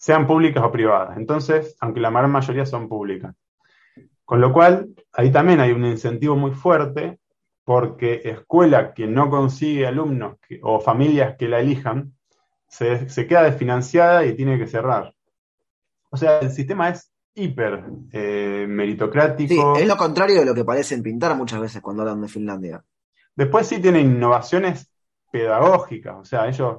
sean 0.00 0.26
públicas 0.26 0.64
o 0.64 0.72
privadas. 0.72 1.18
Entonces, 1.18 1.76
aunque 1.78 2.00
la 2.00 2.10
gran 2.10 2.30
mayoría 2.30 2.64
son 2.64 2.88
públicas. 2.88 3.34
Con 4.24 4.40
lo 4.40 4.50
cual, 4.50 4.94
ahí 5.12 5.30
también 5.30 5.60
hay 5.60 5.72
un 5.72 5.84
incentivo 5.84 6.36
muy 6.36 6.52
fuerte 6.52 7.18
porque 7.64 8.22
escuela 8.24 8.94
que 8.94 9.06
no 9.06 9.28
consigue 9.28 9.86
alumnos 9.86 10.38
o 10.62 10.80
familias 10.80 11.36
que 11.36 11.48
la 11.48 11.60
elijan, 11.60 12.14
se, 12.66 13.26
queda 13.26 13.42
desfinanciada 13.42 14.24
y 14.24 14.34
tiene 14.34 14.58
que 14.58 14.66
cerrar. 14.66 15.14
O 16.08 16.16
sea, 16.16 16.38
el 16.38 16.50
sistema 16.50 16.88
es 16.88 17.12
hiper 17.34 17.84
eh, 18.12 18.64
meritocrático. 18.66 19.76
Sí, 19.76 19.82
es 19.82 19.88
lo 19.88 19.98
contrario 19.98 20.40
de 20.40 20.46
lo 20.46 20.54
que 20.54 20.64
parecen 20.64 21.02
pintar 21.02 21.36
muchas 21.36 21.60
veces 21.60 21.82
cuando 21.82 22.02
hablan 22.02 22.22
de 22.22 22.28
Finlandia. 22.28 22.82
Después 23.36 23.66
sí 23.66 23.80
tiene 23.82 24.00
innovaciones 24.00 24.90
pedagógicas, 25.30 26.16
o 26.16 26.24
sea, 26.24 26.48
ellos 26.48 26.78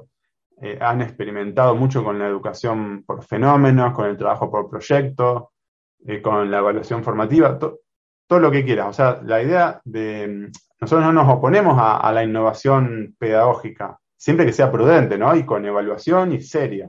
eh, 0.64 0.78
han 0.80 1.02
experimentado 1.02 1.74
mucho 1.74 2.04
con 2.04 2.20
la 2.20 2.28
educación 2.28 3.02
por 3.04 3.24
fenómenos, 3.24 3.92
con 3.92 4.06
el 4.06 4.16
trabajo 4.16 4.48
por 4.48 4.70
proyectos, 4.70 5.48
eh, 6.06 6.22
con 6.22 6.48
la 6.52 6.58
evaluación 6.58 7.02
formativa, 7.02 7.58
todo 7.58 8.38
lo 8.38 8.48
que 8.48 8.64
quieras. 8.64 8.86
O 8.86 8.92
sea, 8.92 9.20
la 9.24 9.42
idea 9.42 9.80
de 9.84 10.52
nosotros 10.80 11.04
no 11.04 11.12
nos 11.12 11.28
oponemos 11.28 11.76
a, 11.76 12.12
la 12.12 12.22
innovación 12.22 13.16
pedagógica, 13.18 13.98
siempre 14.16 14.46
que 14.46 14.52
sea 14.52 14.70
prudente, 14.70 15.18
¿no? 15.18 15.34
Y 15.34 15.44
con 15.44 15.66
evaluación 15.66 16.30
y 16.30 16.40
seria. 16.40 16.88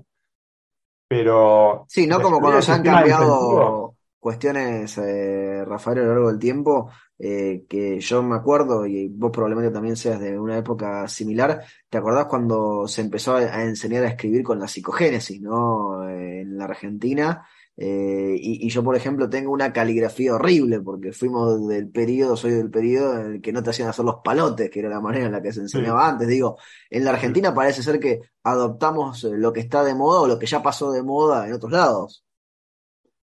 Pero. 1.07 1.85
Sí, 1.87 2.05
no 2.05 2.21
como 2.21 2.39
cuando 2.39 2.61
se 2.61 2.73
han 2.73 2.83
cambiado 2.83 3.92
cuestiones, 4.23 4.97
eh, 4.97 5.63
Rafael, 5.65 5.99
a 5.99 6.01
lo 6.01 6.07
largo 6.07 6.29
del 6.29 6.39
tiempo, 6.39 6.89
eh, 7.19 7.65
que 7.69 7.99
yo 7.99 8.23
me 8.23 8.35
acuerdo, 8.35 8.85
y 8.87 9.09
vos 9.09 9.31
probablemente 9.31 9.71
también 9.71 9.95
seas 9.97 10.19
de 10.19 10.39
una 10.39 10.57
época 10.57 11.07
similar, 11.07 11.63
¿te 11.89 11.97
acordás 11.97 12.25
cuando 12.25 12.87
se 12.87 13.01
empezó 13.01 13.35
a, 13.35 13.63
enseñar 13.63 14.03
a 14.05 14.09
escribir 14.09 14.43
con 14.43 14.59
la 14.59 14.67
psicogénesis, 14.67 15.41
¿no? 15.41 16.09
Eh, 16.09 16.41
en 16.41 16.57
la 16.57 16.65
Argentina, 16.65 17.45
eh, 17.75 18.35
y, 18.39 18.69
yo, 18.69 18.83
por 18.83 18.95
ejemplo, 18.95 19.29
tengo 19.29 19.51
una 19.51 19.73
caligrafía 19.73 20.35
horrible 20.35 20.79
porque 20.81 21.11
fuimos 21.11 21.67
del 21.67 21.89
periodo, 21.89 22.37
soy 22.37 22.51
del 22.51 22.69
periodo 22.69 23.19
en 23.19 23.33
el 23.35 23.41
que 23.41 23.51
no 23.51 23.63
te 23.63 23.71
hacían 23.71 23.89
hacer 23.89 24.05
los 24.05 24.17
palotes, 24.23 24.69
que 24.69 24.79
era 24.79 24.89
la 24.89 25.01
manera 25.01 25.25
en 25.25 25.31
la 25.31 25.41
que 25.41 25.51
se 25.51 25.61
enseñaba 25.61 26.07
antes. 26.07 26.27
Digo, 26.27 26.57
en 26.89 27.03
la 27.03 27.11
Argentina 27.11 27.53
parece 27.53 27.81
ser 27.81 27.99
que 27.99 28.21
adoptamos 28.43 29.23
eh, 29.23 29.31
lo 29.37 29.51
que 29.51 29.61
está 29.61 29.83
de 29.83 29.95
moda 29.95 30.21
o 30.21 30.27
lo 30.27 30.37
que 30.37 30.45
ya 30.45 30.61
pasó 30.61 30.91
de 30.91 31.01
moda 31.03 31.47
en 31.47 31.53
otros 31.53 31.71
lados. 31.71 32.23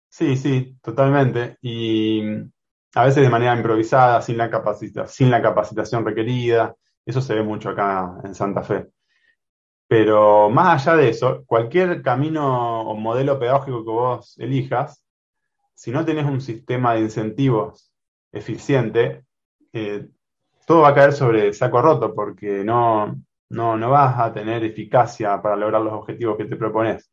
Sí, 0.09 0.35
sí, 0.37 0.77
totalmente. 0.81 1.57
Y 1.61 2.21
a 2.95 3.05
veces 3.05 3.23
de 3.23 3.29
manera 3.29 3.55
improvisada, 3.55 4.21
sin 4.21 4.37
la, 4.37 4.49
sin 5.07 5.31
la 5.31 5.41
capacitación 5.41 6.05
requerida. 6.05 6.75
Eso 7.05 7.21
se 7.21 7.35
ve 7.35 7.43
mucho 7.43 7.69
acá 7.69 8.17
en 8.23 8.35
Santa 8.35 8.63
Fe. 8.63 8.87
Pero 9.87 10.49
más 10.49 10.87
allá 10.87 10.97
de 10.97 11.09
eso, 11.09 11.43
cualquier 11.45 12.01
camino 12.03 12.81
o 12.83 12.95
modelo 12.95 13.39
pedagógico 13.39 13.83
que 13.83 13.91
vos 13.91 14.37
elijas, 14.39 15.03
si 15.75 15.91
no 15.91 16.05
tenés 16.05 16.25
un 16.25 16.41
sistema 16.41 16.93
de 16.93 17.01
incentivos 17.01 17.91
eficiente, 18.31 19.25
eh, 19.73 20.07
todo 20.67 20.81
va 20.83 20.89
a 20.89 20.95
caer 20.95 21.13
sobre 21.13 21.53
saco 21.53 21.81
roto 21.81 22.13
porque 22.15 22.63
no, 22.63 23.15
no, 23.49 23.77
no 23.77 23.89
vas 23.91 24.19
a 24.19 24.33
tener 24.33 24.63
eficacia 24.63 25.41
para 25.41 25.55
lograr 25.55 25.81
los 25.81 25.93
objetivos 25.93 26.37
que 26.37 26.45
te 26.45 26.55
propones. 26.57 27.11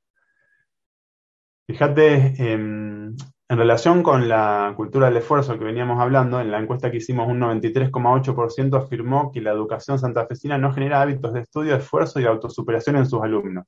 Fíjate, 1.68 2.34
em, 2.38 3.16
en 3.48 3.58
relación 3.58 4.04
con 4.04 4.28
la 4.28 4.72
cultura 4.76 5.06
del 5.06 5.16
esfuerzo 5.16 5.58
que 5.58 5.64
veníamos 5.64 6.00
hablando, 6.00 6.40
en 6.40 6.50
la 6.50 6.60
encuesta 6.60 6.90
que 6.90 6.98
hicimos 6.98 7.28
un 7.28 7.40
93,8% 7.40 8.76
afirmó 8.76 9.32
que 9.32 9.40
la 9.40 9.50
educación 9.50 9.98
santafesina 9.98 10.58
no 10.58 10.72
genera 10.72 11.02
hábitos 11.02 11.32
de 11.32 11.40
estudio, 11.40 11.74
esfuerzo 11.74 12.20
y 12.20 12.24
autosuperación 12.24 12.96
en 12.96 13.06
sus 13.06 13.20
alumnos. 13.20 13.64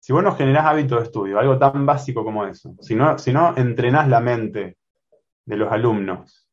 Si 0.00 0.12
vos 0.12 0.22
no 0.22 0.34
generás 0.34 0.64
hábitos 0.66 0.98
de 0.98 1.04
estudio, 1.04 1.38
algo 1.38 1.58
tan 1.58 1.84
básico 1.84 2.24
como 2.24 2.46
eso, 2.46 2.74
si 2.80 2.94
no, 2.94 3.18
si 3.18 3.32
no 3.32 3.54
entrenás 3.56 4.08
la 4.08 4.20
mente 4.20 4.78
de 5.44 5.56
los 5.56 5.70
alumnos, 5.70 6.48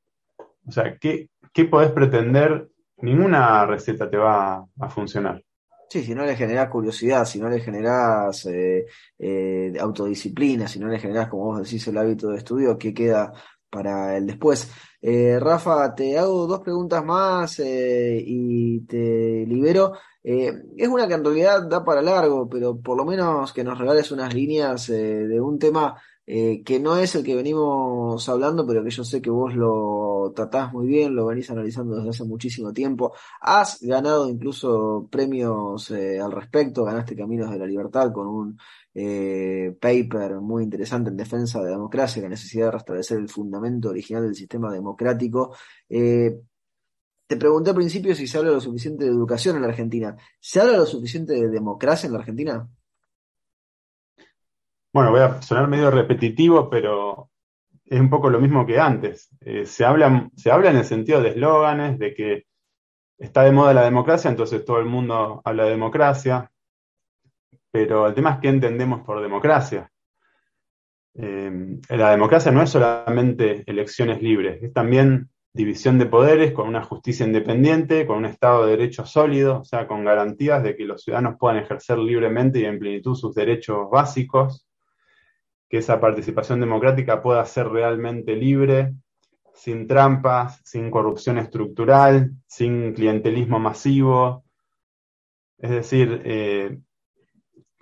o 0.67 0.71
sea, 0.71 0.97
¿qué, 0.97 1.29
qué 1.53 1.65
podés 1.65 1.91
pretender? 1.91 2.69
Ninguna 2.97 3.65
receta 3.65 4.09
te 4.09 4.17
va 4.17 4.65
a 4.79 4.89
funcionar. 4.89 5.41
Sí, 5.89 6.03
si 6.03 6.13
no 6.13 6.23
le 6.23 6.35
generás 6.35 6.69
curiosidad, 6.69 7.25
si 7.25 7.39
no 7.39 7.49
le 7.49 7.61
generás 7.61 8.45
eh, 8.45 8.85
eh, 9.17 9.73
autodisciplina, 9.79 10.67
si 10.67 10.79
no 10.79 10.87
le 10.87 10.99
generás, 10.99 11.29
como 11.29 11.45
vos 11.45 11.63
decís, 11.63 11.87
el 11.87 11.97
hábito 11.97 12.29
de 12.29 12.37
estudio, 12.37 12.77
¿qué 12.77 12.93
queda 12.93 13.33
para 13.71 14.15
el 14.15 14.27
después? 14.27 14.69
Eh, 15.01 15.39
Rafa, 15.39 15.95
te 15.95 16.15
hago 16.19 16.45
dos 16.45 16.61
preguntas 16.61 17.03
más 17.03 17.59
y 17.59 18.81
te 18.81 19.45
libero. 19.47 19.93
es 20.23 20.87
una 20.87 21.07
que 21.07 21.15
en 21.15 21.25
realidad 21.25 21.63
da 21.67 21.83
para 21.83 22.03
largo, 22.03 22.47
pero 22.47 22.79
por 22.79 22.95
lo 22.95 23.05
menos 23.05 23.51
que 23.51 23.63
nos 23.63 23.79
regales 23.79 24.11
unas 24.11 24.33
líneas 24.33 24.87
de 24.87 25.41
un 25.41 25.57
tema 25.57 25.99
eh, 26.31 26.61
que 26.63 26.79
no 26.79 26.95
es 26.95 27.15
el 27.15 27.23
que 27.23 27.35
venimos 27.35 28.29
hablando, 28.29 28.63
pero 28.67 28.83
que 28.83 28.91
yo 28.91 29.03
sé 29.03 29.19
que 29.19 29.31
vos 29.31 29.55
lo 29.55 30.31
tratás 30.35 30.71
muy 30.71 30.85
bien, 30.85 31.15
lo 31.15 31.25
venís 31.25 31.49
analizando 31.49 31.95
desde 31.95 32.09
hace 32.11 32.23
muchísimo 32.23 32.71
tiempo. 32.71 33.13
Has 33.41 33.81
ganado 33.81 34.29
incluso 34.29 35.07
premios 35.11 35.89
eh, 35.89 36.19
al 36.19 36.31
respecto, 36.31 36.83
ganaste 36.83 37.15
Caminos 37.15 37.49
de 37.49 37.57
la 37.57 37.65
Libertad 37.65 38.11
con 38.13 38.27
un 38.27 38.59
eh, 38.93 39.75
paper 39.81 40.35
muy 40.39 40.63
interesante 40.63 41.09
en 41.09 41.17
defensa 41.17 41.59
de 41.61 41.65
la 41.65 41.71
democracia, 41.71 42.21
la 42.21 42.29
necesidad 42.29 42.67
de 42.67 42.71
restablecer 42.73 43.17
el 43.17 43.29
fundamento 43.29 43.89
original 43.89 44.21
del 44.23 44.35
sistema 44.35 44.71
democrático. 44.71 45.55
te 47.27 47.37
pregunté 47.37 47.71
al 47.71 47.75
principio 47.75 48.13
si 48.13 48.27
se 48.27 48.37
habla 48.37 48.51
lo 48.51 48.61
suficiente 48.61 49.05
de 49.05 49.09
educación 49.11 49.55
en 49.55 49.63
la 49.63 49.69
Argentina. 49.69 50.15
¿Se 50.39 50.59
habla 50.61 50.77
lo 50.77 50.85
suficiente 50.85 51.33
de 51.33 51.49
democracia 51.49 52.05
en 52.05 52.13
la 52.13 52.19
Argentina? 52.19 52.69
Bueno, 54.99 55.11
voy 55.11 55.21
a 55.21 55.41
sonar 55.41 55.69
medio 55.69 55.89
repetitivo, 55.89 56.69
pero 56.69 57.29
es 57.85 58.01
un 58.01 58.09
poco 58.09 58.29
lo 58.29 58.41
mismo 58.41 58.65
que 58.65 58.81
antes. 58.81 59.29
Eh, 59.39 59.65
se, 59.65 59.85
habla, 59.85 60.29
se 60.35 60.51
habla 60.51 60.71
en 60.71 60.75
el 60.75 60.83
sentido 60.83 61.21
de 61.21 61.29
eslóganes, 61.29 61.97
de 61.97 62.13
que 62.13 62.47
está 63.17 63.43
de 63.43 63.53
moda 63.53 63.73
la 63.73 63.85
democracia, 63.85 64.29
entonces 64.29 64.65
todo 64.65 64.77
el 64.79 64.87
mundo 64.87 65.41
habla 65.45 65.63
de 65.63 65.69
democracia, 65.69 66.51
pero 67.71 68.07
el 68.07 68.13
tema 68.13 68.31
es 68.31 68.39
qué 68.41 68.49
entendemos 68.49 68.99
por 69.05 69.21
democracia. 69.21 69.89
Eh, 71.13 71.79
la 71.91 72.11
democracia 72.11 72.51
no 72.51 72.61
es 72.61 72.69
solamente 72.69 73.63
elecciones 73.67 74.21
libres, 74.21 74.61
es 74.61 74.73
también 74.73 75.29
división 75.53 75.97
de 75.97 76.07
poderes 76.07 76.51
con 76.51 76.67
una 76.67 76.83
justicia 76.83 77.25
independiente, 77.25 78.05
con 78.05 78.17
un 78.17 78.25
Estado 78.25 78.65
de 78.65 78.71
Derecho 78.71 79.05
sólido, 79.05 79.61
o 79.61 79.63
sea, 79.63 79.87
con 79.87 80.03
garantías 80.03 80.61
de 80.61 80.75
que 80.75 80.83
los 80.83 81.03
ciudadanos 81.03 81.37
puedan 81.39 81.63
ejercer 81.63 81.99
libremente 81.99 82.59
y 82.59 82.65
en 82.65 82.79
plenitud 82.79 83.15
sus 83.15 83.33
derechos 83.33 83.89
básicos 83.89 84.65
que 85.69 85.77
esa 85.77 85.99
participación 85.99 86.59
democrática 86.59 87.21
pueda 87.21 87.45
ser 87.45 87.69
realmente 87.69 88.35
libre, 88.35 88.95
sin 89.53 89.87
trampas, 89.87 90.59
sin 90.63 90.89
corrupción 90.89 91.37
estructural, 91.37 92.31
sin 92.47 92.93
clientelismo 92.93 93.59
masivo. 93.59 94.43
Es 95.57 95.69
decir, 95.69 96.21
eh, 96.25 96.79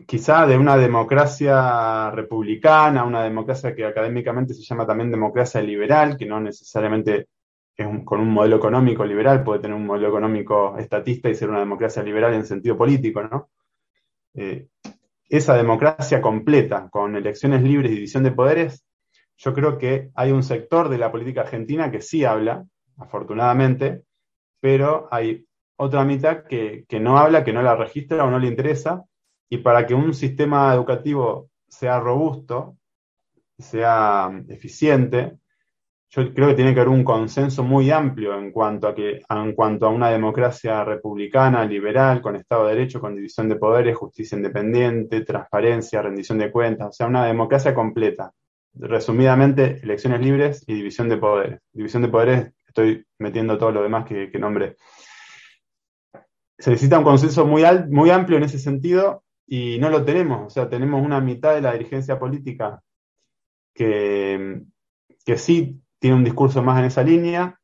quizá 0.06 0.46
de 0.48 0.58
una 0.58 0.76
democracia 0.76 2.12
republicana, 2.12 3.04
una 3.04 3.24
democracia 3.24 3.74
que 3.74 3.86
académicamente 3.86 4.54
se 4.54 4.64
llama 4.64 4.86
también 4.86 5.12
democracia 5.12 5.62
liberal, 5.62 6.18
que 6.18 6.26
no 6.26 6.40
necesariamente 6.40 7.28
es 7.76 7.88
con 8.04 8.20
un 8.20 8.32
modelo 8.32 8.58
económico 8.58 9.06
liberal, 9.06 9.44
puede 9.44 9.62
tener 9.62 9.78
un 9.78 9.86
modelo 9.86 10.10
económico 10.10 10.78
estatista 10.78 11.30
y 11.30 11.36
ser 11.36 11.50
una 11.50 11.60
democracia 11.60 12.02
liberal 12.02 12.34
en 12.34 12.46
sentido 12.46 12.76
político, 12.76 13.24
¿no? 13.24 13.50
Eh, 14.34 14.68
esa 15.30 15.56
democracia 15.56 16.22
completa, 16.22 16.90
con 16.90 17.16
elecciones 17.16 17.62
libres 17.64 17.92
y 17.92 17.96
división 17.96 18.24
de 18.24 18.32
poderes, 18.32 18.86
yo 19.38 19.54
creo 19.54 19.78
que 19.78 20.10
hay 20.16 20.32
un 20.32 20.44
sector 20.44 20.90
de 20.90 20.98
la 20.98 21.12
política 21.12 21.42
argentina 21.42 21.92
que 21.92 22.02
sí 22.02 22.26
habla, 22.26 22.66
afortunadamente, 22.98 24.04
pero 24.60 25.08
hay 25.12 25.46
otra 25.76 26.04
mitad 26.04 26.44
que, 26.46 26.86
no 27.00 27.18
habla, 27.18 27.44
que 27.44 27.54
no 27.54 27.62
la 27.62 27.76
registra 27.76 28.24
o 28.24 28.32
no 28.32 28.40
le 28.40 28.48
interesa, 28.48 29.06
y 29.50 29.60
para 29.60 29.86
que 29.86 29.94
un 29.94 30.14
sistema 30.14 30.74
educativo 30.74 31.50
sea 31.68 32.00
robusto, 32.00 32.78
sea 33.58 34.32
eficiente, 34.50 35.38
yo 36.10 36.34
creo 36.34 36.48
que 36.48 36.54
tiene 36.54 36.74
que 36.74 36.80
haber 36.80 36.94
un 36.94 37.04
consenso 37.04 37.64
muy 37.64 37.92
amplio 37.92 38.38
en 38.38 38.52
cuanto 38.52 38.88
a 38.88 38.96
que, 38.96 39.22
en 39.30 39.54
cuanto 39.54 39.86
a 39.86 39.90
una 39.90 40.10
democracia 40.10 40.84
republicana, 40.86 41.66
liberal, 41.66 42.22
con 42.22 42.38
Estado 42.38 42.66
de 42.66 42.76
Derecho, 42.76 43.02
con 43.02 43.16
división 43.16 43.50
de 43.50 43.58
poderes, 43.58 43.98
justicia 43.98 44.38
independiente, 44.38 45.22
transparencia, 45.22 46.02
rendición 46.02 46.38
de 46.38 46.52
cuentas, 46.52 46.88
o 46.88 46.94
sea, 46.94 47.08
una 47.08 47.26
democracia 47.26 47.74
completa. 47.74 48.32
Resumidamente, 48.74 49.80
elecciones 49.84 50.22
libres 50.22 50.64
y 50.66 50.76
división 50.76 51.10
de 51.10 51.18
poderes. 51.18 51.60
División 51.74 52.04
de 52.04 52.08
poderes, 52.08 52.54
estoy 52.66 53.06
metiendo 53.20 53.58
todo 53.58 53.72
lo 53.72 53.84
demás 53.84 54.06
que, 54.06 54.32
que 54.32 54.40
nombré. 54.40 54.78
Se 56.58 56.70
necesita 56.70 57.00
un 57.00 57.04
consenso 57.04 57.46
muy, 57.46 57.64
muy 57.90 58.12
amplio 58.12 58.38
en 58.38 58.44
ese 58.44 58.60
sentido 58.60 59.24
y 59.46 59.78
no 59.80 59.90
lo 59.90 60.06
tenemos. 60.06 60.48
O 60.48 60.50
sea, 60.50 60.70
tenemos 60.70 61.04
una 61.04 61.20
mitad 61.20 61.54
de 61.54 61.62
la 61.62 61.74
dirigencia 61.74 62.18
política 62.18 62.82
que, 63.74 64.62
que 65.26 65.38
sí 65.38 65.82
tiene 66.00 66.16
un 66.16 66.24
discurso 66.24 66.62
más 66.62 66.80
en 66.80 66.86
esa 66.86 67.04
línea 67.04 67.60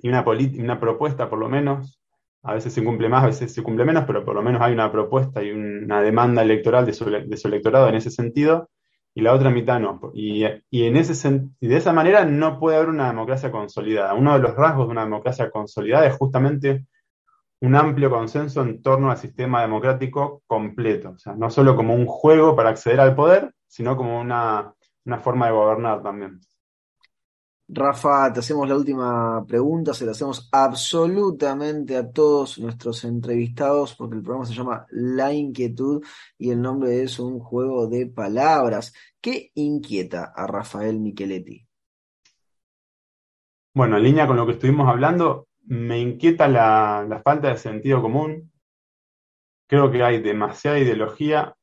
y 0.00 0.08
una, 0.08 0.24
una 0.24 0.80
propuesta 0.80 1.28
por 1.28 1.38
lo 1.38 1.48
menos. 1.48 1.98
A 2.44 2.54
veces 2.54 2.72
se 2.72 2.82
cumple 2.84 3.08
más, 3.08 3.22
a 3.22 3.26
veces 3.26 3.54
se 3.54 3.62
cumple 3.62 3.84
menos, 3.84 4.04
pero 4.04 4.24
por 4.24 4.34
lo 4.34 4.42
menos 4.42 4.60
hay 4.62 4.72
una 4.72 4.90
propuesta 4.90 5.42
y 5.42 5.52
una 5.52 6.02
demanda 6.02 6.42
electoral 6.42 6.84
de 6.84 6.92
su, 6.92 7.04
de 7.04 7.36
su 7.36 7.46
electorado 7.46 7.88
en 7.88 7.94
ese 7.94 8.10
sentido, 8.10 8.68
y 9.14 9.20
la 9.20 9.32
otra 9.32 9.50
mitad 9.50 9.78
no. 9.78 10.10
Y, 10.14 10.44
y 10.70 10.84
en 10.84 10.96
ese, 10.96 11.42
y 11.60 11.66
de 11.68 11.76
esa 11.76 11.92
manera 11.92 12.24
no 12.24 12.58
puede 12.58 12.76
haber 12.76 12.88
una 12.88 13.06
democracia 13.06 13.50
consolidada. 13.50 14.14
Uno 14.14 14.34
de 14.34 14.40
los 14.40 14.56
rasgos 14.56 14.86
de 14.86 14.92
una 14.92 15.04
democracia 15.04 15.50
consolidada 15.50 16.06
es 16.06 16.16
justamente 16.16 16.86
un 17.60 17.76
amplio 17.76 18.10
consenso 18.10 18.62
en 18.62 18.82
torno 18.82 19.10
al 19.10 19.18
sistema 19.18 19.60
democrático 19.60 20.42
completo. 20.46 21.10
O 21.10 21.18
sea, 21.18 21.34
no 21.34 21.50
solo 21.50 21.76
como 21.76 21.94
un 21.94 22.06
juego 22.06 22.56
para 22.56 22.70
acceder 22.70 23.00
al 23.00 23.14
poder, 23.14 23.52
sino 23.68 23.96
como 23.96 24.20
una, 24.20 24.72
una 25.04 25.18
forma 25.18 25.46
de 25.46 25.52
gobernar 25.52 26.02
también. 26.02 26.40
Rafa, 27.74 28.30
te 28.30 28.40
hacemos 28.40 28.68
la 28.68 28.76
última 28.76 29.46
pregunta, 29.46 29.94
se 29.94 30.04
la 30.04 30.12
hacemos 30.12 30.46
absolutamente 30.52 31.96
a 31.96 32.10
todos 32.10 32.58
nuestros 32.58 33.02
entrevistados, 33.04 33.94
porque 33.94 34.16
el 34.16 34.22
programa 34.22 34.44
se 34.44 34.52
llama 34.52 34.86
La 34.90 35.32
Inquietud 35.32 36.04
y 36.36 36.50
el 36.50 36.60
nombre 36.60 37.02
es 37.02 37.18
un 37.18 37.38
juego 37.38 37.86
de 37.86 38.08
palabras. 38.08 38.92
¿Qué 39.22 39.52
inquieta 39.54 40.34
a 40.36 40.46
Rafael 40.46 41.00
Micheletti? 41.00 41.66
Bueno, 43.74 43.96
en 43.96 44.02
línea 44.02 44.26
con 44.26 44.36
lo 44.36 44.44
que 44.44 44.52
estuvimos 44.52 44.86
hablando, 44.86 45.48
me 45.62 45.98
inquieta 45.98 46.48
la, 46.48 47.06
la 47.08 47.22
falta 47.22 47.48
de 47.48 47.56
sentido 47.56 48.02
común. 48.02 48.52
Creo 49.66 49.90
que 49.90 50.02
hay 50.02 50.20
demasiada 50.20 50.78
ideología 50.78 51.56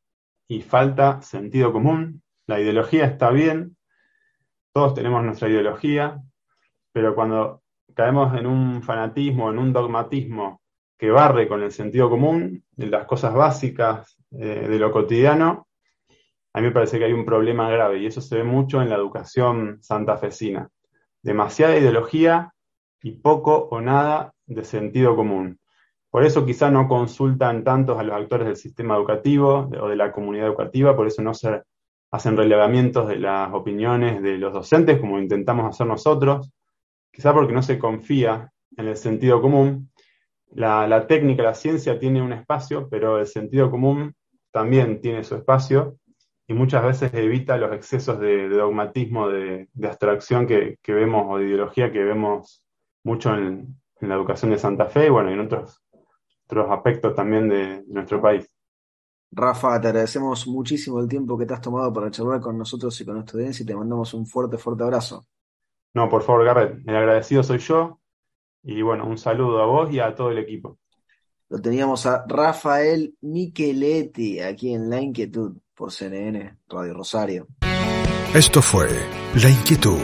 y 0.48 0.62
falta 0.64 1.22
sentido 1.22 1.72
común. 1.72 2.24
La 2.48 2.60
ideología 2.60 3.06
está 3.06 3.30
bien, 3.30 3.78
todos 4.72 4.94
tenemos 4.94 5.24
nuestra 5.24 5.50
ideología, 5.50 6.22
pero 6.92 7.16
cuando 7.16 7.62
caemos 7.94 8.38
en 8.38 8.46
un 8.46 8.84
fanatismo, 8.84 9.50
en 9.50 9.60
un 9.60 9.74
dogmatismo 9.74 10.62
que 10.98 11.10
barre 11.12 11.48
con 11.48 11.64
el 11.64 11.72
sentido 11.72 12.10
común, 12.10 12.64
de 12.72 12.88
las 12.88 13.06
cosas 13.06 13.34
básicas, 13.34 14.18
eh, 14.32 14.68
de 14.68 14.80
lo 14.80 14.92
cotidiano, 14.92 15.68
a 16.54 16.62
mí 16.62 16.68
me 16.68 16.74
parece 16.74 16.98
que 17.00 17.06
hay 17.06 17.14
un 17.14 17.26
problema 17.26 17.70
grave 17.70 18.00
y 18.00 18.06
eso 18.06 18.22
se 18.22 18.38
ve 18.38 18.44
mucho 18.44 18.82
en 18.82 18.90
la 18.90 18.96
educación 18.96 19.78
santafesina. 19.82 20.70
Demasiada 21.22 21.78
ideología 21.78 22.54
y 23.02 23.12
poco 23.12 23.68
o 23.72 23.82
nada 23.82 24.34
de 24.46 24.64
sentido 24.64 25.16
común. 25.16 25.60
Por 26.10 26.26
eso 26.26 26.46
quizá 26.46 26.72
no 26.72 26.88
consultan 26.88 27.64
tantos 27.64 28.00
a 28.00 28.04
los 28.04 28.16
actores 28.16 28.48
del 28.48 28.56
sistema 28.56 28.96
educativo 28.96 29.70
o 29.80 29.88
de 29.88 29.96
la 29.96 30.12
comunidad 30.12 30.48
educativa, 30.48 30.96
por 30.96 31.08
eso 31.08 31.22
no 31.22 31.34
se 31.34 31.62
hacen 32.12 32.38
relevamientos 32.38 33.08
de 33.08 33.18
las 33.20 33.54
opiniones 33.54 34.22
de 34.22 34.38
los 34.38 34.54
docentes, 34.54 35.00
como 35.00 35.20
intentamos 35.20 35.68
hacer 35.68 35.88
nosotros, 35.88 36.52
quizá 37.12 37.34
porque 37.34 37.54
no 37.54 37.62
se 37.62 37.78
confía 37.78 38.52
en 38.78 38.88
el 38.88 38.98
sentido 38.98 39.42
común. 39.42 39.92
La, 40.52 41.06
técnica, 41.06 41.44
la 41.44 41.54
ciencia 41.54 42.00
tiene 42.00 42.22
un 42.22 42.34
espacio, 42.34 42.88
pero 42.90 43.20
el 43.20 43.28
sentido 43.28 43.70
común 43.70 44.16
también 44.52 45.00
tiene 45.00 45.24
su 45.24 45.36
espacio 45.36 45.98
y 46.48 46.54
muchas 46.54 46.84
veces 46.84 47.14
evita 47.14 47.58
los 47.58 47.72
excesos 47.74 48.20
de, 48.20 48.50
dogmatismo, 48.50 49.30
de, 49.30 49.68
abstracción 49.84 50.48
que, 50.48 50.78
vemos 50.88 51.28
o 51.30 51.38
de 51.38 51.46
ideología 51.46 51.92
que 51.92 52.04
vemos 52.04 52.64
mucho 53.04 53.36
en, 53.36 53.76
la 54.02 54.16
educación 54.16 54.52
de 54.52 54.58
Santa 54.58 54.86
Fe 54.86 55.08
y 55.08 55.10
bueno, 55.10 55.30
en 55.30 55.42
otros, 55.42 55.84
otros 56.46 56.72
aspectos 56.72 57.14
también 57.14 57.50
de 57.50 57.84
nuestro 57.88 58.22
país. 58.22 58.49
Rafa, 59.32 59.80
te 59.80 59.90
agradecemos 59.90 60.48
muchísimo 60.48 61.00
el 61.00 61.08
tiempo 61.08 61.38
que 61.38 61.46
te 61.46 61.54
has 61.54 61.62
tomado 61.62 61.94
para 61.94 62.10
charlar 62.10 62.42
con 62.42 62.58
nosotros 62.58 63.00
y 63.00 63.06
con 63.06 63.16
nuestra 63.16 63.38
audiencia 63.38 63.64
y 63.64 63.66
te 63.66 63.76
mandamos 63.76 64.14
un 64.14 64.26
fuerte, 64.26 64.58
fuerte 64.58 64.84
abrazo. 64.84 65.26
No, 65.94 66.10
por 66.10 66.24
favor, 66.24 66.46
Garrett, 66.46 66.88
el 66.88 66.96
agradecido 66.96 67.44
soy 67.44 67.60
yo 67.60 68.00
y 68.64 68.82
bueno, 68.82 69.08
un 69.08 69.18
saludo 69.18 69.62
a 69.62 69.66
vos 69.66 69.92
y 69.92 70.00
a 70.00 70.16
todo 70.16 70.32
el 70.32 70.40
equipo. 70.40 70.78
Lo 71.50 71.62
teníamos 71.62 72.06
a 72.06 72.24
Rafael 72.28 73.16
Micheletti 73.22 74.40
aquí 74.40 74.74
en 74.74 74.90
La 74.90 75.02
Inquietud 75.02 75.58
por 75.76 75.92
CNN 75.92 76.58
Radio 76.68 76.94
Rosario. 76.94 77.48
Esto 78.34 78.62
fue 78.62 78.88
La 79.42 79.50
Inquietud 79.50 79.98